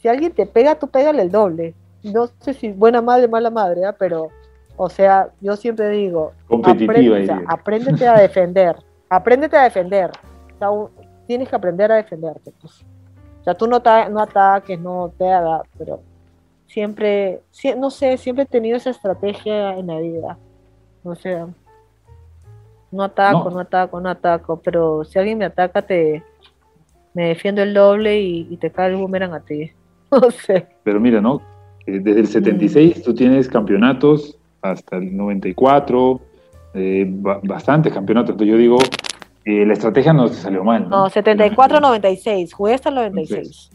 [0.00, 1.74] Si alguien te pega, tú pégale el doble.
[2.02, 3.94] No sé si buena madre, mala madre, ¿ah?
[3.96, 4.30] pero,
[4.76, 6.32] o sea, yo siempre digo,
[7.46, 8.76] apréndete a defender
[9.16, 10.10] apréndete a defender.
[11.26, 12.52] tienes que aprender a defenderte.
[12.60, 12.84] Pues.
[13.40, 16.00] O sea, tú no, no ataques, no te hagas, pero
[16.66, 17.40] siempre,
[17.76, 20.38] no sé, siempre he tenido esa estrategia en la vida.
[21.02, 21.48] O sea,
[22.90, 23.60] no ataco, no.
[23.60, 26.22] ataco, no ataco, pero si alguien me ataca, te
[27.14, 29.70] me defiendo el doble y, te cae el boomerang a ti.
[30.12, 30.66] No sé.
[30.84, 31.40] Pero mira, ¿no?
[31.86, 33.02] Desde el 76 mm.
[33.02, 36.20] tú tienes campeonatos hasta el 94,
[36.74, 37.06] eh,
[37.42, 38.32] bastantes campeonatos.
[38.32, 38.76] Entonces yo digo,
[39.44, 40.88] eh, la estrategia no se salió mal.
[40.88, 43.70] No, 74-96, jugué hasta el 96.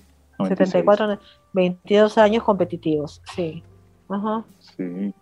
[0.47, 1.19] 74,
[1.53, 3.63] 22 años competitivos, sí.
[4.08, 4.43] Ajá.
[4.60, 5.13] Sí.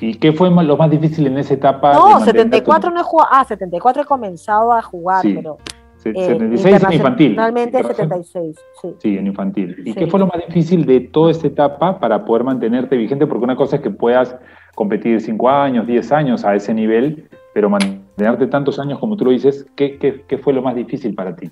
[0.00, 1.92] ¿Y, qué fue lo más difícil en esa etapa?
[1.92, 5.58] No, 74 no he jugado, ah, 74 he comenzado a jugar, pero...
[5.96, 7.30] 76 eh, en infantil.
[7.30, 8.94] Finalmente 76, sí.
[8.98, 9.82] Sí, en infantil.
[9.84, 13.24] ¿Y qué fue lo más difícil de toda esta etapa para poder mantenerte vigente?
[13.26, 14.34] Porque una cosa es que puedas
[14.74, 17.70] competir 5 años, 10 años a ese nivel, pero
[18.16, 21.34] mantenerte tantos años como tú lo dices, ¿qué, qué, qué fue lo más difícil para
[21.34, 21.50] ti?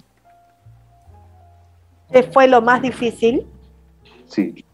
[2.12, 3.46] ¿Qué fue lo más difícil?
[4.27, 4.64] Sí.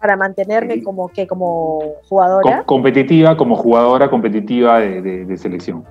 [0.00, 2.64] Para mantenerme como que como jugadora.
[2.64, 5.84] competitiva, como jugadora competitiva de, selección.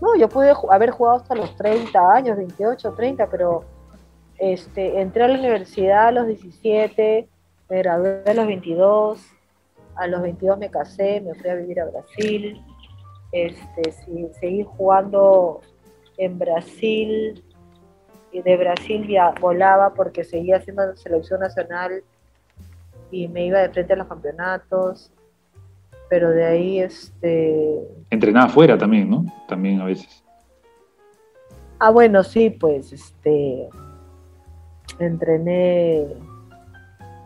[0.00, 3.64] No, yo pude haber jugado hasta los 30 años, 28, 30, pero
[4.38, 7.28] este, entré a la universidad a los 17,
[7.68, 9.20] me gradué a los 22,
[9.96, 12.60] a los 22 me casé, me fui a vivir a Brasil,
[13.32, 13.92] este,
[14.40, 15.60] seguí jugando
[16.16, 17.42] en Brasil,
[18.32, 19.08] y de Brasil
[19.40, 22.02] volaba porque seguía haciendo selección nacional
[23.10, 25.10] y me iba de frente a los campeonatos,
[26.08, 27.80] pero de ahí este...
[28.10, 29.24] Entrenaba afuera también, ¿no?
[29.48, 30.24] También a veces.
[31.78, 33.68] Ah, bueno, sí, pues este
[34.98, 36.06] entrené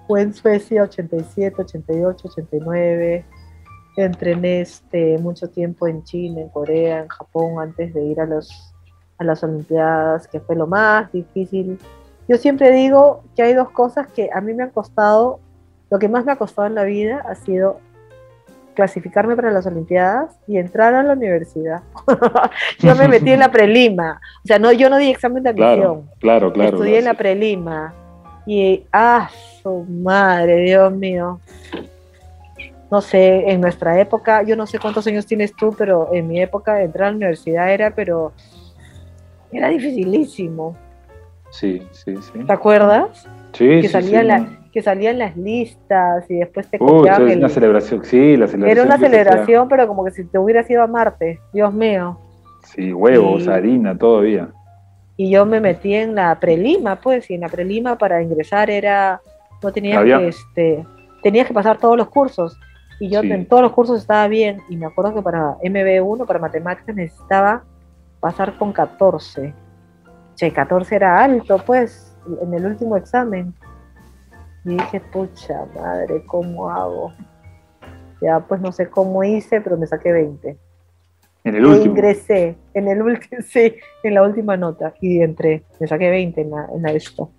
[0.07, 3.25] fue en Suecia 87, 88, 89.
[3.97, 8.75] Entrené este, mucho tiempo en China, en Corea, en Japón antes de ir a los
[9.19, 11.79] a las Olimpiadas, que fue lo más difícil.
[12.29, 15.41] Yo siempre digo que hay dos cosas que a mí me han costado,
[15.91, 17.79] lo que más me ha costado en la vida ha sido
[18.75, 21.83] clasificarme para las Olimpiadas y entrar a la universidad.
[22.81, 26.11] yo me metí en la prelima, o sea, no, yo no di examen de admisión.
[26.19, 26.71] Claro, claro.
[26.71, 27.95] Estudié en la prelima
[28.47, 29.31] y, ah,
[29.63, 31.41] su madre, Dios mío.
[32.91, 36.41] No sé, en nuestra época, yo no sé cuántos años tienes tú, pero en mi
[36.41, 38.33] época entrar a la universidad era, pero
[39.51, 40.77] era dificilísimo.
[41.51, 42.45] Sí, sí, sí.
[42.47, 43.27] ¿Te acuerdas?
[43.53, 48.05] Sí, que sí, salía Que salían las listas y después te Uy, es una celebración,
[48.05, 48.69] sí, la celebración.
[48.69, 52.19] Era una celebración, pero como que si te hubieras ido a Marte, Dios mío.
[52.65, 54.49] Sí, huevos, harina, todavía.
[55.17, 59.21] Y yo me metí en la prelima, pues, y en la prelima para ingresar era,
[59.63, 60.87] no tenía que, este,
[61.23, 62.59] tenías que pasar todos los cursos.
[63.01, 66.39] Y yo en todos los cursos estaba bien, y me acuerdo que para MB1, para
[66.39, 67.65] matemáticas, necesitaba
[68.21, 69.55] pasar con 14.
[70.35, 73.55] Che, 14 era alto, pues, en el último examen.
[74.65, 77.13] Y dije, pucha madre, ¿cómo hago?
[78.21, 80.57] Ya, pues no sé cómo hice, pero me saqué 20.
[81.45, 81.95] En el último.
[81.95, 84.95] ingresé, en el último, sí, en la última nota.
[85.01, 87.31] Y entré, me saqué 20 en la, en esto.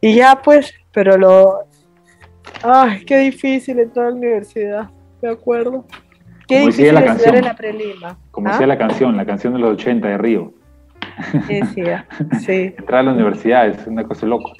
[0.00, 1.60] Y ya, pues, pero lo.
[2.62, 5.84] Ay, qué difícil entrar a la universidad, me acuerdo.
[6.48, 8.18] Qué como difícil la canción, en la prelima.
[8.30, 8.68] Como decía ¿Ah?
[8.68, 10.52] la canción, la canción de los 80 de Río.
[11.46, 11.60] Sí,
[12.40, 12.74] sí.
[12.78, 14.58] Entrar a la universidad es una cosa de locos.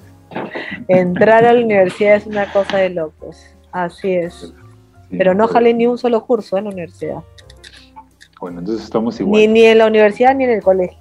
[0.88, 3.44] Entrar a la universidad es una cosa de locos.
[3.72, 4.54] Así es.
[5.10, 7.22] Pero no jalé ni un solo curso en la universidad.
[8.42, 9.40] Bueno, entonces estamos igual.
[9.40, 10.98] Ni, ni en la universidad ni en el colegio.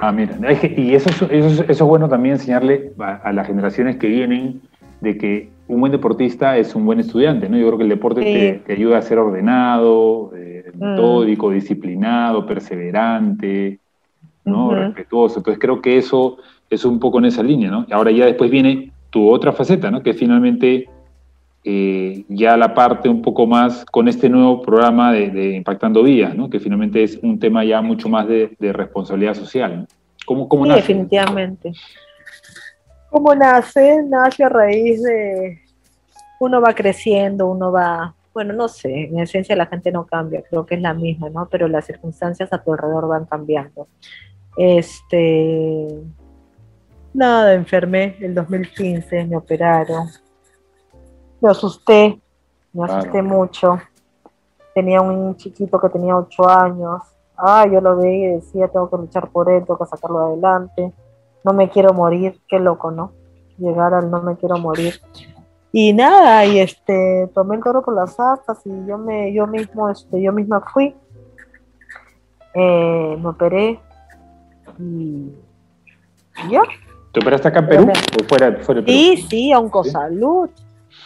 [0.00, 0.38] Ah, mira,
[0.76, 4.60] y eso, eso, eso, es bueno también enseñarle a las generaciones que vienen
[5.00, 7.58] de que un buen deportista es un buen estudiante, ¿no?
[7.58, 10.84] Yo creo que el deporte te, ayuda a ser ordenado, eh, mm.
[10.84, 13.80] metódico, disciplinado, perseverante,
[14.44, 14.70] ¿no?
[14.72, 15.40] Respetuoso.
[15.40, 16.36] Entonces creo que eso
[16.70, 17.86] es un poco en esa línea, ¿no?
[17.90, 20.00] Ahora ya después viene tu otra faceta, ¿no?
[20.00, 20.88] Que finalmente
[21.64, 26.48] eh, ya la parte un poco más con este nuevo programa de, Impactando Vías, ¿no?
[26.48, 29.86] Que finalmente es un tema ya mucho más de, responsabilidad social, ¿no?
[30.24, 31.72] ¿Cómo, cómo Definitivamente.
[33.10, 34.02] ¿Cómo nace?
[34.02, 35.62] Nace a raíz de
[36.40, 40.64] uno va creciendo, uno va, bueno, no sé, en esencia la gente no cambia, creo
[40.64, 41.48] que es la misma, ¿no?
[41.50, 43.88] Pero las circunstancias a tu alrededor van cambiando.
[44.56, 45.88] Este,
[47.14, 50.08] nada, enfermé el 2015, me operaron.
[51.40, 52.20] Me asusté,
[52.72, 53.78] me asusté mucho.
[54.74, 57.02] Tenía un chiquito que tenía 8 años.
[57.36, 60.92] Ah, yo lo veía y decía, tengo que luchar por él, tengo que sacarlo adelante
[61.44, 63.12] no me quiero morir, qué loco, ¿no?
[63.58, 65.00] Llegar al no me quiero morir.
[65.72, 69.88] Y nada, y este, tomé el toro por las astas y yo me, yo mismo,
[69.90, 70.94] este, yo misma fui,
[72.54, 73.80] eh, me operé
[74.78, 75.32] y,
[76.50, 76.62] ya.
[77.12, 78.86] ¿Te operaste acá en Perú o fuera, fuera Perú?
[78.86, 80.50] Sí, sí, Oncosalud.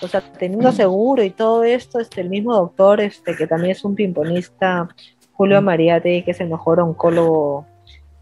[0.02, 3.84] O sea, teniendo seguro y todo esto, este, el mismo doctor, este, que también es
[3.84, 4.88] un pimponista,
[5.32, 7.66] Julio Mariate, que es el mejor oncólogo,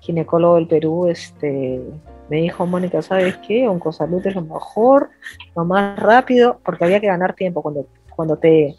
[0.00, 1.80] ginecólogo del Perú, este,
[2.28, 3.66] me dijo, Mónica, ¿sabes qué?
[3.66, 5.10] Oncosalud es lo mejor,
[5.56, 8.76] lo más rápido, porque había que ganar tiempo cuando, cuando te,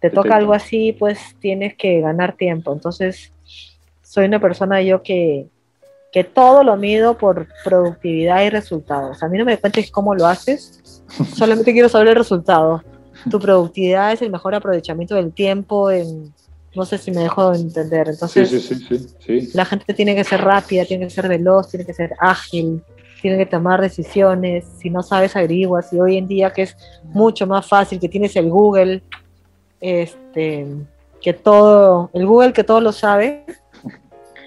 [0.00, 2.72] te toca algo así, pues tienes que ganar tiempo.
[2.72, 3.32] Entonces,
[4.02, 5.48] soy una persona yo que,
[6.14, 9.20] que todo lo mido por productividad y resultados.
[9.24, 11.02] A mí no me cuentes cómo lo haces,
[11.36, 12.84] solamente quiero saber el resultado.
[13.28, 16.32] Tu productividad es el mejor aprovechamiento del tiempo en,
[16.72, 18.08] no sé si me dejo entender.
[18.08, 21.84] Entonces, sí, sí, sí, la gente tiene que ser rápida, tiene que ser veloz, tiene
[21.84, 22.84] que ser ágil,
[23.20, 24.66] tiene que tomar decisiones.
[24.78, 25.92] Si no sabes, averiguas.
[25.92, 29.02] Y hoy en día que es mucho más fácil, que tienes el Google,
[29.80, 30.68] este,
[31.20, 33.44] que todo, el Google que todo lo sabe,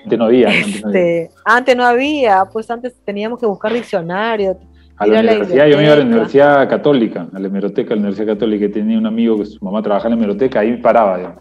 [0.08, 0.48] antes no había.
[0.48, 2.46] Este, antes no había.
[2.46, 4.58] pues antes teníamos que buscar diccionario.
[4.98, 8.02] A la universidad, yo me iba a la Universidad Católica, a la hemeroteca de la
[8.02, 11.39] Universidad Católica, y tenía un amigo que su mamá trabajaba en la hemeroteca, ahí paraba.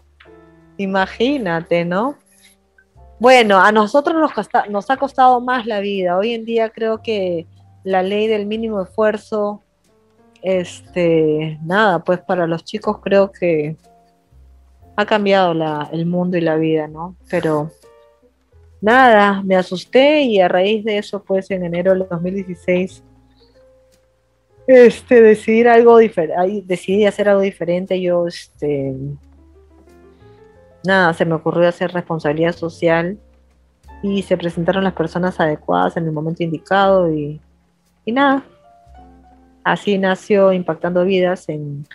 [0.77, 2.17] Imagínate, ¿no?
[3.19, 4.31] Bueno, a nosotros nos,
[4.69, 6.17] nos ha costado más la vida.
[6.17, 7.47] Hoy en día creo que
[7.83, 9.63] la ley del mínimo esfuerzo,
[10.43, 13.75] este, nada, pues para los chicos creo que
[14.97, 17.15] ha cambiado la, el mundo y la vida, ¿no?
[17.29, 17.71] Pero
[18.87, 23.03] nada, me asusté y a raíz de eso, pues en enero del 2016,
[24.65, 27.99] este, decidí algo diferente, decidí hacer algo diferente.
[27.99, 28.95] Yo, este,
[30.85, 33.17] nada, se me ocurrió hacer responsabilidad social
[34.01, 37.41] y se presentaron las personas adecuadas en el momento indicado y,
[38.05, 38.45] y nada,
[39.65, 41.85] así nació Impactando Vidas en,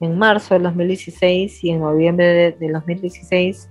[0.00, 3.68] en marzo del 2016 y en noviembre del 2016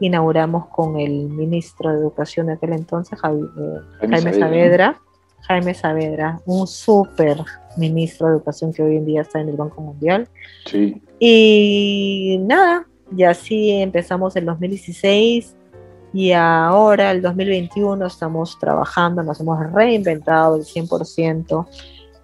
[0.00, 5.00] inauguramos con el ministro de Educación de aquel entonces, eh, Jaime, Saavedra.
[5.42, 7.38] Jaime Saavedra, un súper
[7.76, 10.28] ministro de Educación que hoy en día está en el Banco Mundial.
[10.66, 11.02] Sí.
[11.18, 15.54] Y nada, y así empezamos el 2016
[16.14, 21.66] y ahora, el 2021, estamos trabajando, nos hemos reinventado el 100%.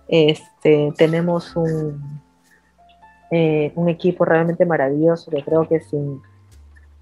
[0.07, 2.21] Este, tenemos un,
[3.33, 6.23] eh, un equipo realmente maravilloso que creo que sin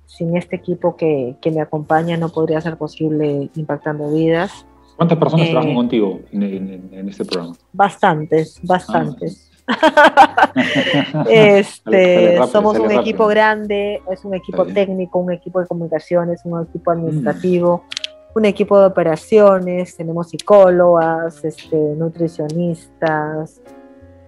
[0.09, 4.67] sin este equipo que, me acompaña no podría ser posible impactando vidas.
[4.97, 7.55] ¿Cuántas personas eh, trabajan contigo en, este programa?
[7.73, 9.51] Bastantes, bastantes.
[9.69, 10.51] Ah.
[11.31, 16.91] este, somos un equipo grande, es un equipo técnico, un equipo de comunicaciones, un equipo
[16.91, 18.39] administrativo, mm.
[18.39, 23.61] un equipo de operaciones, tenemos psicólogas, este, nutricionistas,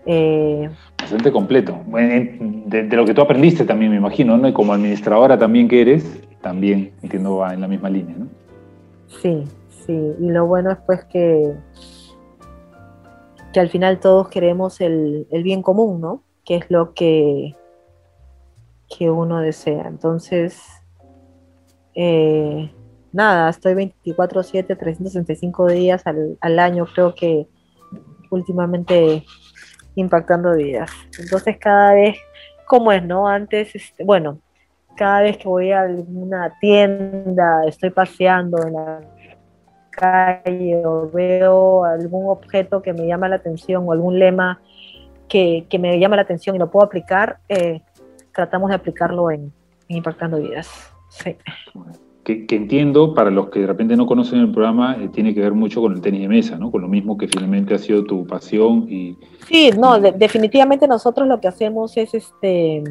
[0.05, 0.69] eh,
[1.33, 1.77] Completo.
[2.67, 4.49] De, lo que tú aprendiste también, me imagino, ¿no?
[4.49, 8.29] Y como administradora también que eres, también entiendo va en la misma línea, ¿no?
[9.09, 9.45] Sí,
[9.87, 10.15] sí.
[10.21, 11.53] Y lo bueno es pues que,
[13.53, 16.23] que al final todos queremos el, bien común, ¿no?
[16.45, 17.57] Que es lo que,
[18.97, 19.89] que uno desea.
[19.89, 20.63] Entonces,
[21.95, 22.71] eh,
[23.13, 26.87] nada, estoy 24/7, 365 días al, al año.
[26.95, 27.49] Creo que
[28.31, 29.25] últimamente
[29.95, 30.91] impactando vidas.
[31.19, 32.17] Entonces cada vez,
[32.67, 33.29] como es, no?
[33.29, 34.39] Antes, este, bueno,
[34.97, 39.01] cada vez que voy a alguna tienda, estoy paseando en la
[39.91, 44.61] calle o veo algún objeto que me llama la atención o algún lema
[45.29, 47.83] que, me llama la atención y lo puedo aplicar, eh,
[48.35, 49.53] tratamos de aplicarlo en,
[49.89, 50.69] en Impactando Vidas.
[51.09, 51.37] Sí
[52.47, 55.53] que, entiendo, para los que de repente no conocen el programa, eh, tiene que ver
[55.53, 56.71] mucho con el tenis de mesa, ¿no?
[56.71, 59.17] Con lo mismo que finalmente ha sido tu pasión y...
[59.49, 62.83] Sí, no, definitivamente nosotros lo que hacemos es este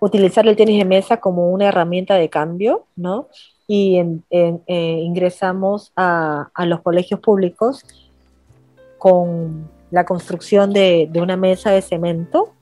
[0.00, 3.28] utilizar el tenis de mesa como una herramienta de cambio, ¿no?
[3.66, 7.84] Y eh, ingresamos a, a, los colegios públicos
[8.98, 12.54] con la construcción de, de una mesa de cemento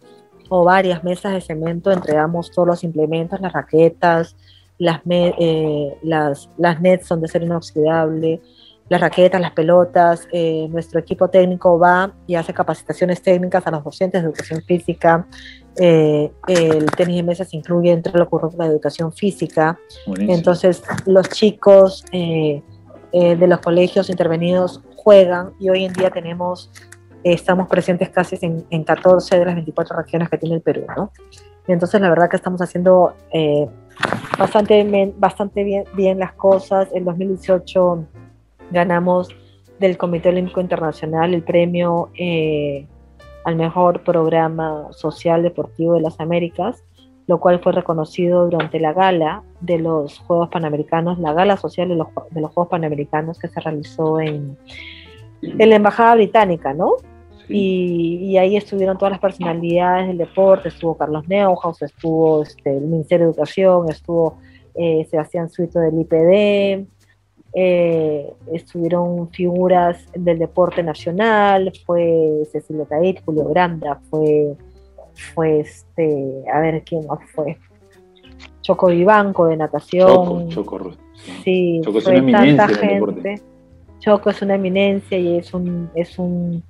[0.48, 4.36] o varias mesas de cemento, entregamos todos los implementos, las raquetas,
[4.78, 8.40] las, eh, las, las nets son de acero inoxidable,
[8.88, 10.26] las raquetas, las pelotas.
[10.32, 15.26] Eh, nuestro equipo técnico va y hace capacitaciones técnicas a los docentes de educación física.
[15.76, 19.78] Eh, el tenis de mesa se incluye entre los currículos de educación física.
[20.18, 22.62] Entonces, los chicos de
[23.12, 26.70] los colegios intervenidos juegan y hoy en día tenemos,
[27.24, 30.86] estamos presentes casi en, en 14 de las 24 regiones que tiene el Perú.
[30.96, 31.12] ¿no?
[31.66, 33.14] Entonces, la verdad que estamos haciendo
[34.38, 36.88] bastante, bastante bien, bien las cosas.
[36.94, 38.06] En 2018
[38.70, 39.28] ganamos
[39.78, 42.86] del Comité Olímpico Internacional el premio eh,
[43.44, 46.84] al mejor programa social deportivo de las Américas,
[47.26, 51.96] lo cual fue reconocido durante la gala de los Juegos Panamericanos, la gala social de
[51.96, 54.56] los, de los Juegos Panamericanos que se realizó en,
[55.42, 56.96] en la Embajada Británica, ¿no?
[57.48, 63.26] Y, ahí estuvieron todas las personalidades del deporte, estuvo Carlos Neuhaus, estuvo este, el Ministerio
[63.26, 64.38] de Educación, estuvo
[64.74, 66.86] eh, Sebastián Suito del IPD,
[67.54, 74.54] eh, estuvieron figuras del deporte nacional, fue Cecilia Tair, Julio Granda, fue,
[75.34, 77.56] fue este, a ver quién más fue,
[78.60, 80.50] Choco Vivanco de natación.
[80.50, 80.90] Choco, Choco.
[81.42, 82.68] Sí, Choco es una eminencia
[83.98, 86.62] Choco es una eminencia y es un, es un,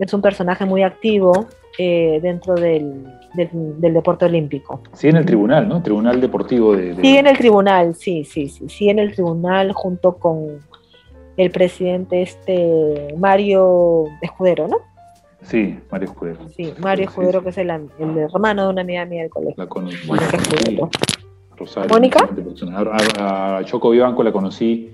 [0.00, 1.46] es un personaje muy activo
[1.78, 4.82] eh, dentro del, del, deporte olímpico.
[4.92, 5.82] Sí, en el tribunal, ¿no?
[5.82, 10.16] Tribunal Deportivo de, Sí, en el tribunal, sí, sí, sí, sí, en el tribunal junto
[10.16, 10.58] con
[11.36, 14.78] el presidente este Mario Escudero, ¿no?
[15.42, 16.48] Sí, Mario Escudero.
[16.56, 19.54] Sí, Mario Escudero, que es el, el, hermano de una amiga mía del colegio.
[19.56, 20.06] La conocí.
[20.06, 20.90] Mónica Escudero.
[21.88, 22.28] ¿Mónica?
[23.18, 24.90] A, Choco Vivanco la conocí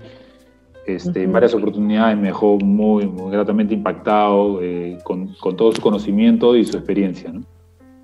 [0.87, 5.81] este, en varias oportunidades, me dejó muy, muy gratamente impactado eh, con, con, todo su
[5.81, 7.31] conocimiento y su experiencia.
[7.31, 7.41] ¿no?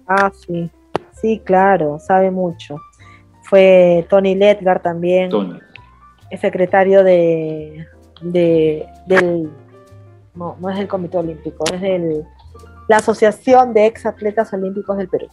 [0.06, 0.70] Ah, sí,
[1.14, 2.76] sí, claro, sabe mucho.
[3.44, 5.60] Fue Tony Ledgar también, Tony.
[6.30, 7.88] el secretario de,
[8.22, 9.50] de, del,
[10.36, 12.26] no, no es del Comité Olímpico, es de
[12.90, 15.28] la Asociación de Ex Atletas Olímpicos del Perú.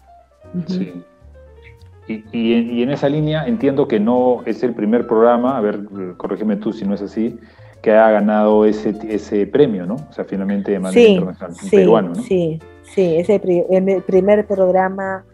[0.66, 1.02] Sí.
[2.06, 5.84] Y, en esa línea entiendo que no es el primer programa, a ver,
[6.16, 7.38] corrígeme tú si no es así,
[7.82, 9.94] que ha ganado ese, ese premio, ¿no?
[9.94, 12.22] O sea, finalmente de manera internacional, sí, peruano, ¿no?
[12.22, 15.24] Sí, sí, es el, primer programa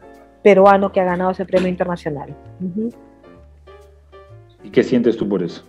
[0.43, 2.35] peruano que ha ganado ese premio internacional.
[4.62, 5.64] ¿Y qué sientes tú por eso?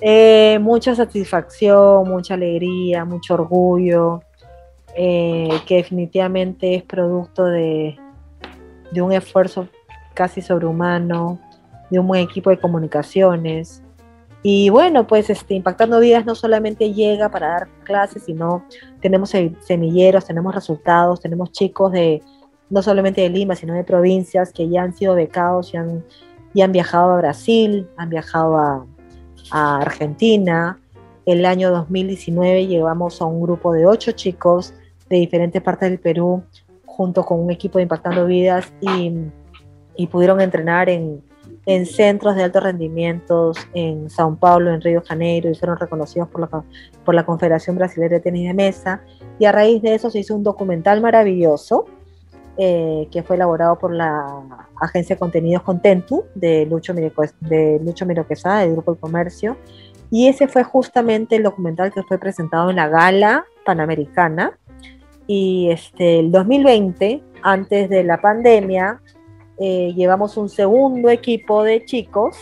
[0.00, 4.22] Eh, mucha satisfacción, mucha alegría, mucho orgullo,
[4.96, 7.96] eh, que definitivamente es producto de,
[8.94, 9.68] de un esfuerzo
[10.14, 11.38] casi sobrehumano,
[11.90, 13.82] de un buen equipo de comunicaciones.
[14.42, 18.64] Y bueno, pues este, Impactando Vidas no solamente llega para dar clases, sino
[19.00, 22.22] tenemos semilleros, tenemos resultados, tenemos chicos de
[22.70, 26.04] no solamente de Lima, sino de provincias que ya han sido becados y han,
[26.52, 28.86] y han viajado a Brasil, han viajado a,
[29.50, 30.78] a Argentina.
[31.26, 34.74] El año 2019 llevamos a un grupo de ocho chicos
[35.08, 36.44] de diferentes partes del Perú
[36.94, 41.22] junto con un equipo de Impactando Vidas y, pudieron entrenar en,
[41.86, 46.64] centros de alto rendimiento en Sao Paulo, en Río Janeiro, y fueron reconocidos por la,
[47.04, 49.00] por la Confederación Brasileña de Tenis de Mesa.
[49.38, 51.86] Y a raíz de eso se hizo un documental maravilloso
[52.56, 54.42] eh, que fue elaborado por la
[54.80, 59.56] agencia de contenidos Contentu de Lucho, de Lucho Miroquesada, del Grupo de Comercio.
[60.10, 64.58] Y ese fue justamente el documental que fue presentado en la gala panamericana
[65.26, 69.00] y este, el 2020, antes de la pandemia,
[69.58, 72.36] eh, llevamos un segundo equipo de chicos,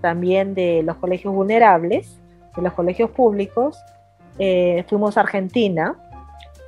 [0.00, 2.18] también de los colegios vulnerables,
[2.56, 3.76] de los colegios públicos.
[4.38, 5.96] Eh, fuimos a Argentina,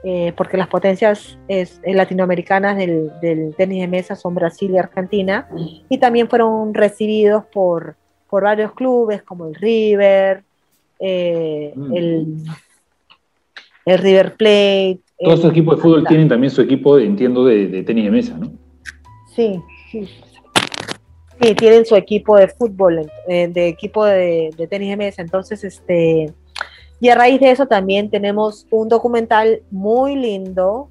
[0.05, 1.39] eh, porque las potencias
[1.85, 5.49] latinoamericanas del, tenis de mesa son Brasil y Argentina,
[5.89, 7.97] y también fueron recibidos por,
[8.29, 10.45] por varios clubes como el River,
[11.01, 11.97] mm.
[11.97, 12.45] el,
[13.87, 18.05] el River Plate, todos estos equipos de fútbol tienen también su equipo, entiendo, de, tenis
[18.05, 18.53] de mesa, ¿no?
[19.35, 19.61] Sí,
[19.91, 20.09] sí.
[21.41, 25.23] Sí, tienen su equipo de fútbol, eh, de equipo de, tenis de mesa.
[25.23, 26.33] Entonces, este,
[27.01, 30.89] y a raíz de eso también tenemos un documental muy lindo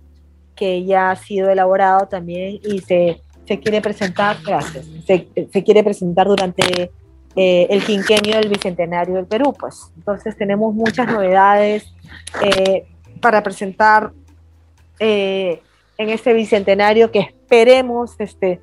[0.55, 6.91] que ya ha sido elaborado también y se, quiere presentar, gracias, se, quiere presentar durante
[7.35, 9.91] eh, el quinquenio del Bicentenario del Perú, pues.
[9.95, 11.93] Entonces tenemos muchas novedades
[12.43, 12.85] eh,
[13.21, 14.11] para presentar
[14.99, 15.61] eh,
[15.97, 18.61] en este bicentenario que esperemos este,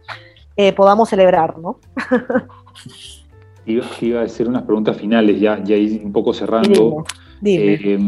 [0.57, 1.81] eh, podamos celebrar, ¿no?
[3.67, 7.05] iba, a hacer unas preguntas finales, ya, ya un poco cerrando.
[7.45, 7.99] Eh,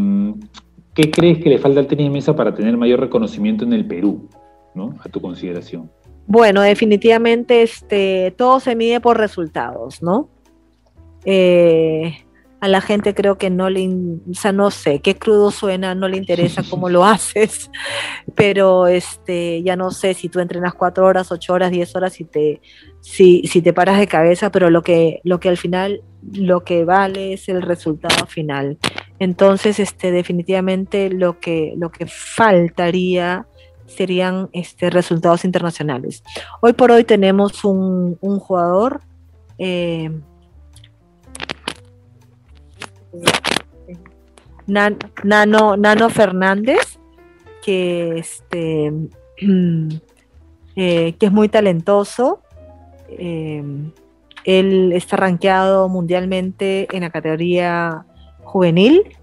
[0.94, 3.86] ¿Qué crees que le falta al tenis de mesa para tener mayor reconocimiento en el
[3.86, 4.28] Perú,
[4.74, 4.96] ¿no?
[5.04, 5.90] a tu consideración?
[6.26, 10.28] Bueno, definitivamente este, todo se mide por resultados, ¿no?
[11.24, 12.14] Eh,
[12.60, 16.08] a la gente creo que no le, o sea, no sé, qué crudo suena, no
[16.08, 17.70] le interesa cómo lo haces,
[18.34, 22.24] pero este, ya no sé si tú entrenas cuatro horas, ocho horas, diez horas, y
[22.24, 22.60] te,
[23.00, 26.02] si, si te paras de cabeza, pero lo que, lo que al final,
[26.32, 28.78] lo que vale es el resultado final.
[29.20, 33.46] Entonces, este, definitivamente lo que, lo que faltaría
[33.86, 36.22] serían este, resultados internacionales.
[36.60, 39.00] Hoy por hoy tenemos un, un jugador
[39.58, 40.10] eh,
[44.66, 46.98] Nano, Nano Fernández,
[47.64, 48.92] que, este,
[50.76, 52.42] eh, que es muy talentoso.
[53.08, 53.62] Eh,
[54.44, 58.04] él está rankeado mundialmente en la categoría
[58.44, 59.16] juvenil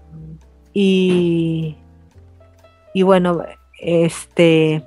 [0.72, 1.76] y,
[2.94, 3.42] y bueno,
[3.80, 4.84] este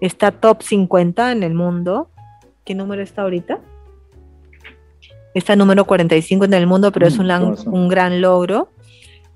[0.00, 2.10] está top 50 en el mundo.
[2.64, 3.60] ¿Qué número está ahorita?
[5.34, 7.30] Está número 45 en el mundo, pero es un,
[7.66, 8.70] un gran logro.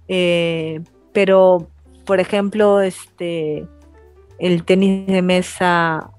[0.06, 0.80] Eh,
[1.12, 1.68] pero,
[2.06, 3.66] por ejemplo, este,
[4.38, 6.10] el tenis de mesa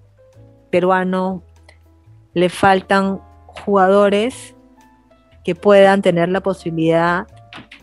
[0.70, 1.44] peruano
[2.34, 4.56] le faltan jugadores
[5.44, 7.28] que puedan tener la posibilidad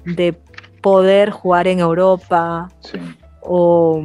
[0.05, 0.39] de
[0.83, 2.69] poder jugar en Europa
[3.43, 4.03] o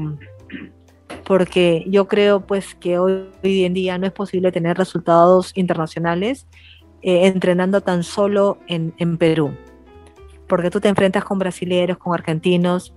[1.26, 6.48] porque yo creo pues que hoy, en día no es posible tener resultados internacionales
[7.02, 9.56] eh, entrenando tan solo en, Perú
[10.48, 12.94] porque tú te enfrentas con brasileños, con argentinos,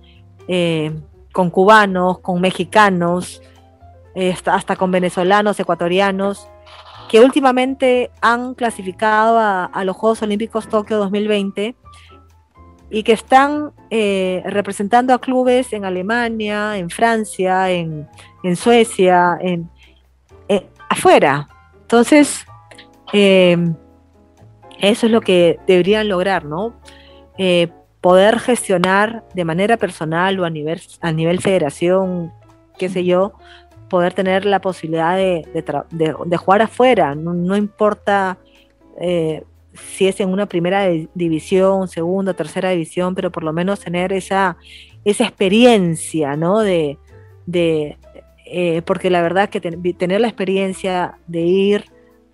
[0.47, 0.93] eh,
[1.31, 3.41] con cubanos, con mexicanos,
[4.45, 6.49] hasta con venezolanos, ecuatorianos,
[7.07, 11.75] que últimamente han clasificado a, los Juegos Olímpicos Tokio 2020
[12.89, 18.07] y que están eh, representando a clubes en Alemania, en Francia, en,
[18.55, 19.69] Suecia, en,
[20.47, 21.47] eh, afuera.
[21.81, 22.45] Entonces,
[23.13, 23.57] eh,
[24.79, 26.75] eso es lo que deberían lograr, ¿no?
[28.05, 32.31] poder gestionar de manera personal o a nivel, a nivel federación,
[32.77, 33.33] qué sé yo,
[33.89, 38.37] poder tener la posibilidad de, jugar afuera, no, importa
[39.01, 44.13] eh, si es en una primera división, segunda, tercera división, pero por lo menos tener
[44.13, 44.57] esa,
[45.03, 46.59] esa experiencia, ¿no?
[46.59, 46.99] De,
[47.47, 51.85] eh, porque la verdad que tener la experiencia de ir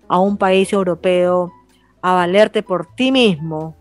[0.06, 1.50] a un país europeo,
[2.02, 3.76] a valerte por ti mismo,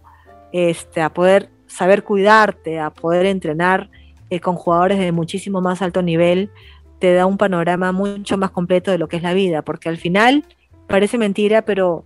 [0.53, 3.89] este, a poder saber cuidarte, a poder entrenar
[4.29, 6.51] eh, con jugadores de muchísimo más alto nivel,
[6.99, 9.97] te da un panorama mucho más completo de lo que es la vida, porque al
[9.97, 10.45] final
[10.87, 12.05] parece mentira, pero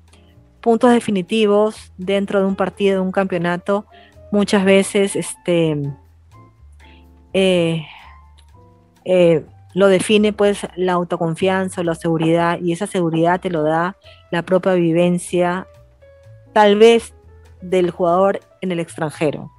[0.62, 3.86] puntos definitivos dentro de un partido, de un campeonato,
[4.32, 5.78] muchas veces este,
[7.34, 7.86] eh,
[9.04, 13.98] eh, lo define pues la autoconfianza la seguridad, y esa seguridad te lo da
[14.32, 15.68] la propia vivencia,
[16.56, 17.14] tal vez
[17.62, 19.52] del jugador en el extranjero.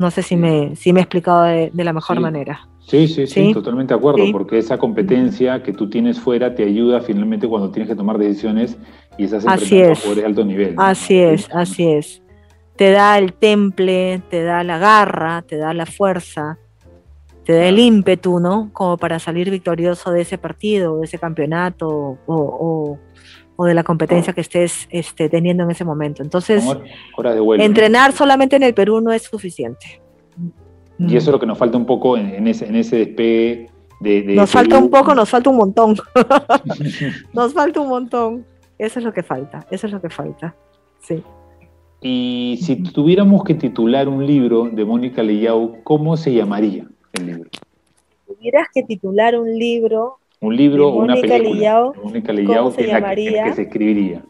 [0.00, 2.68] No sé si me, si me he explicado de, la mejor manera.
[2.80, 7.00] Sí, sí, sí, totalmente de acuerdo, porque esa competencia que tú tienes fuera te ayuda
[7.00, 8.76] finalmente cuando tienes que tomar decisiones
[9.18, 10.74] y estás enfrentando a de alto nivel.
[10.78, 12.20] Así es, así es.
[12.74, 16.58] Te da el temple, te da la garra, te da la fuerza,
[17.44, 18.70] te da el ímpetu, ¿no?
[18.72, 22.98] Como para salir victorioso de ese partido, de ese campeonato o,
[23.64, 26.22] de la competencia que estés este, teniendo en ese momento.
[26.22, 26.64] Entonces,
[27.58, 30.00] entrenar solamente en el Perú no es suficiente.
[30.98, 34.22] Y eso es lo que nos falta un poco en, ese, en ese despegue de...
[34.34, 35.96] nos falta un poco, nos falta un montón.
[37.32, 38.46] nos falta un montón.
[38.78, 40.54] Eso es lo que falta, eso es lo que falta.
[41.00, 41.22] Sí.
[42.00, 47.50] Y si tuviéramos que titular un libro de Mónica Leyau, ¿cómo se llamaría el libro?
[47.52, 50.19] Si tuvieras que titular un libro.
[50.40, 51.92] Un libro o una película.
[52.02, 53.44] Mónica ¿cómo se llamaría?
[53.44, 54.22] que se escribiría.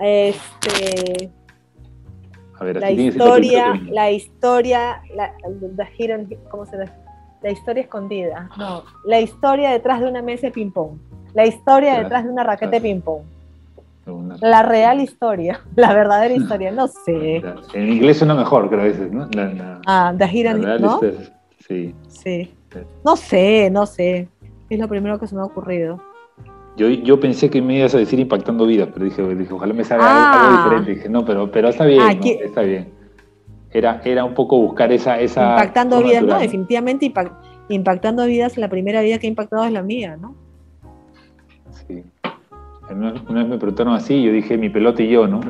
[0.00, 1.30] Este
[2.72, 5.34] la, historia, la historia, la,
[6.50, 6.76] ¿cómo se
[7.42, 10.98] La historia escondida, no, la historia detrás de una mesa de ping-pong,
[11.34, 13.22] la historia detrás de una raqueta de ping-pong.
[14.40, 17.42] La real historia, la verdadera historia, no sé.
[17.72, 19.28] En inglés suena mejor, creo a veces, ¿no?
[19.86, 21.00] ah, The Hidden, ¿no?
[21.66, 21.94] sí.
[22.08, 22.54] Sí.
[23.04, 24.28] No sé, no sé.
[24.70, 26.00] Es lo primero que se me ha ocurrido.
[26.76, 29.84] Yo, yo pensé que me ibas a decir impactando vidas, pero dije, dije ojalá me
[29.84, 30.64] salga algo ah.
[30.64, 30.94] diferente.
[30.94, 32.88] Dije, no, pero, pero está bien, ah, está bien.
[33.70, 35.20] Era, era un poco buscar esa...
[35.20, 37.12] esa impactando vidas, no, definitivamente
[37.68, 40.36] impactando vidas, la primera vida que ha impactado es la mía, ¿no?
[41.86, 42.02] Sí.
[42.90, 45.40] Una, vez me preguntaron así, yo dije mi pelota y yo, ¿no?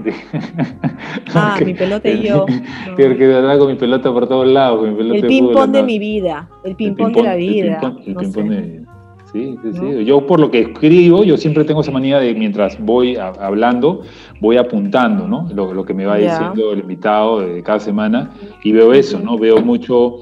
[1.35, 2.47] ah, mi pelota y yo.
[2.89, 2.97] No.
[2.97, 4.87] Que de verdad con mi pelota por todos lados.
[4.87, 7.81] el ping-pong de, mi vida, el ping-pong de la vida.
[7.83, 8.94] El ping-pong de mi vida.
[9.35, 10.05] Sí, sí, sí.
[10.05, 14.03] Yo por lo que escribo, yo siempre tengo esa manía de mientras voy hablando,
[14.41, 15.49] voy apuntando, ¿no?
[15.53, 18.31] Lo, que me va diciendo el invitado de cada semana
[18.63, 19.37] y veo eso, ¿no?
[19.37, 20.21] Veo mucho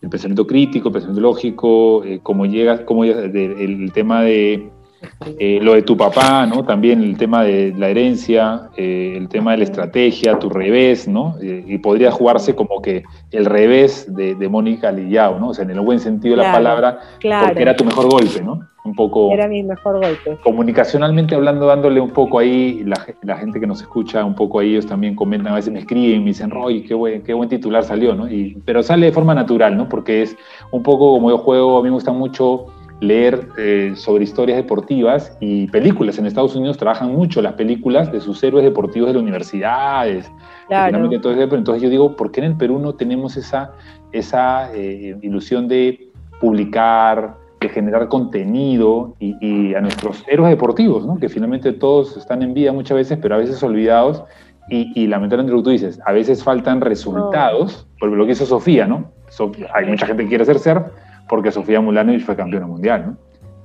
[0.00, 4.70] el pensamiento crítico, el pensamiento lógico, eh, cómo llega, cómo el tema de
[5.38, 6.64] eh, lo de tu papá, ¿no?
[6.64, 11.36] También el tema de la herencia, eh, el tema de la estrategia, tu revés, ¿no?
[11.40, 15.48] Eh, y podría jugarse como que el revés de, Mónica Lillao, ¿no?
[15.48, 18.60] O sea, en el buen sentido de la palabra, porque era tu mejor golpe, ¿no?
[18.84, 19.32] Un poco.
[19.32, 20.38] Era mi mejor golpe.
[20.44, 24.86] Comunicacionalmente hablando, dándole un poco ahí, la, gente que nos escucha, un poco ahí, ellos
[24.86, 28.14] también comentan, a veces me escriben, me dicen, Roy, qué buen, qué buen titular salió,
[28.14, 28.30] ¿no?
[28.30, 29.88] Y, pero sale de forma natural, ¿no?
[29.88, 30.36] Porque es
[30.70, 32.66] un poco como yo juego, a mí me gusta mucho
[33.00, 36.18] leer eh, sobre historias deportivas y películas.
[36.18, 40.30] En Estados Unidos trabajan mucho las películas de sus héroes deportivos de las universidades.
[41.58, 43.72] Entonces yo digo, ¿por qué en el Perú no tenemos esa,
[44.12, 51.18] esa eh, ilusión de publicar, de generar contenido y, a nuestros héroes deportivos, ¿no?
[51.18, 54.24] que finalmente todos están en vida muchas veces, pero a veces olvidados.
[54.68, 58.46] Y, y lamentablemente lo que tú dices, a veces faltan resultados, por lo que hizo
[58.46, 59.12] Sofía, ¿no?
[59.72, 60.82] hay mucha gente que quiere ser ser
[61.28, 63.16] porque Sofía Mulanovic fue campeona mundial, ¿no?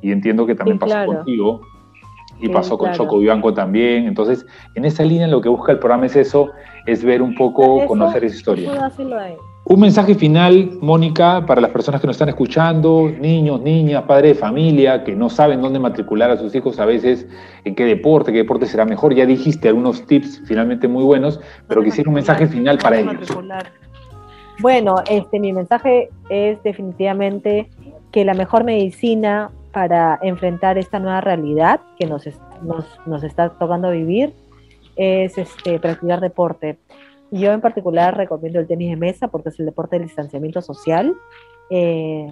[0.02, 1.62] Y entiendo que también pasó contigo
[2.42, 4.08] y pasó con Choco Vivanco también.
[4.08, 4.46] Entonces,
[4.76, 6.50] en esa línea lo que busca el programa es eso,
[6.86, 8.92] es ver un poco, conocer esa historia.
[9.64, 14.40] Un mensaje final, Mónica, para las personas que nos están escuchando, niños, niñas, padres de
[14.40, 17.28] familia, que no saben dónde matricular a sus hijos a veces,
[17.64, 19.14] en qué deporte, qué deporte será mejor.
[19.14, 23.30] Ya dijiste algunos tips finalmente muy buenos, pero quisiera un mensaje final para ellos.
[24.62, 27.68] Bueno, este, mi mensaje es definitivamente
[28.12, 32.30] que la mejor medicina para enfrentar esta nueva realidad que nos,
[33.08, 34.36] nos, está tocando vivir
[34.96, 36.78] es este, practicar deporte.
[37.32, 41.16] Yo en particular recomiendo el tenis de mesa porque es el deporte del distanciamiento social.
[41.72, 42.32] Eh,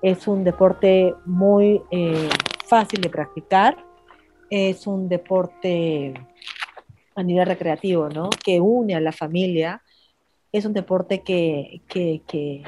[0.00, 2.30] es un deporte muy eh,
[2.64, 3.76] fácil de practicar.
[4.48, 6.14] Es un deporte
[7.14, 8.30] a nivel recreativo, ¿no?
[8.42, 9.82] Que une a la familia.
[10.52, 12.62] Es un deporte que, que, que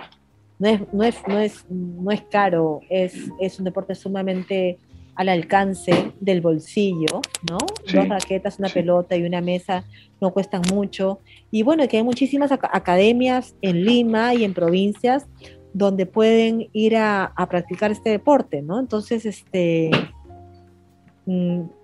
[0.59, 4.79] no es, no es, no es, no es caro, es, es un deporte sumamente
[5.15, 7.59] al alcance del bolsillo, ¿no?
[7.93, 9.85] Dos raquetas, una pelota y una mesa
[10.21, 11.21] no cuestan mucho.
[11.51, 15.27] Y bueno, que hay muchísimas academias en Lima y en provincias
[15.73, 18.81] donde pueden ir a, practicar este deporte, ¿no?
[18.81, 19.91] Entonces, este,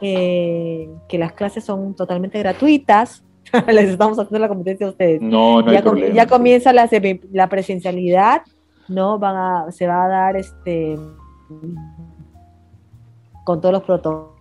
[0.00, 3.22] eh, que las clases son totalmente gratuitas.
[3.68, 5.22] Les estamos haciendo la competencia a ustedes.
[5.22, 6.90] No, no ya, hay ya comienza la,
[7.30, 8.42] la presencialidad,
[8.88, 9.20] ¿no?
[9.20, 10.98] Van a, se va a dar este
[13.44, 14.37] con todos los protocolos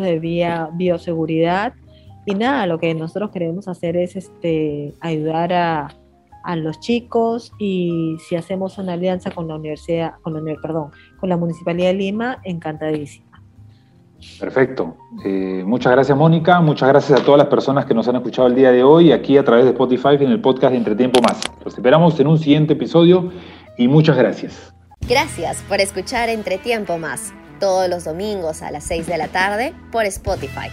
[0.00, 1.74] de vía, bioseguridad.
[2.24, 5.88] Y nada, lo que nosotros queremos hacer es este, ayudar a,
[6.46, 11.28] a los chicos y si hacemos una alianza con la universidad, con la, perdón, con
[11.28, 13.26] la Municipalidad de Lima, encantadísima.
[14.38, 14.96] Perfecto.
[15.24, 16.60] Eh, muchas gracias, Mónica.
[16.60, 19.36] Muchas gracias a todas las personas que nos han escuchado el día de hoy aquí
[19.36, 21.40] a través de Spotify en el podcast de Entretiempo Más.
[21.64, 23.30] Los esperamos en un siguiente episodio
[23.76, 24.72] y muchas gracias.
[25.08, 30.04] Gracias por escuchar Entretiempo Más, todos los domingos a las 6 de la tarde por
[30.04, 30.70] Spotify.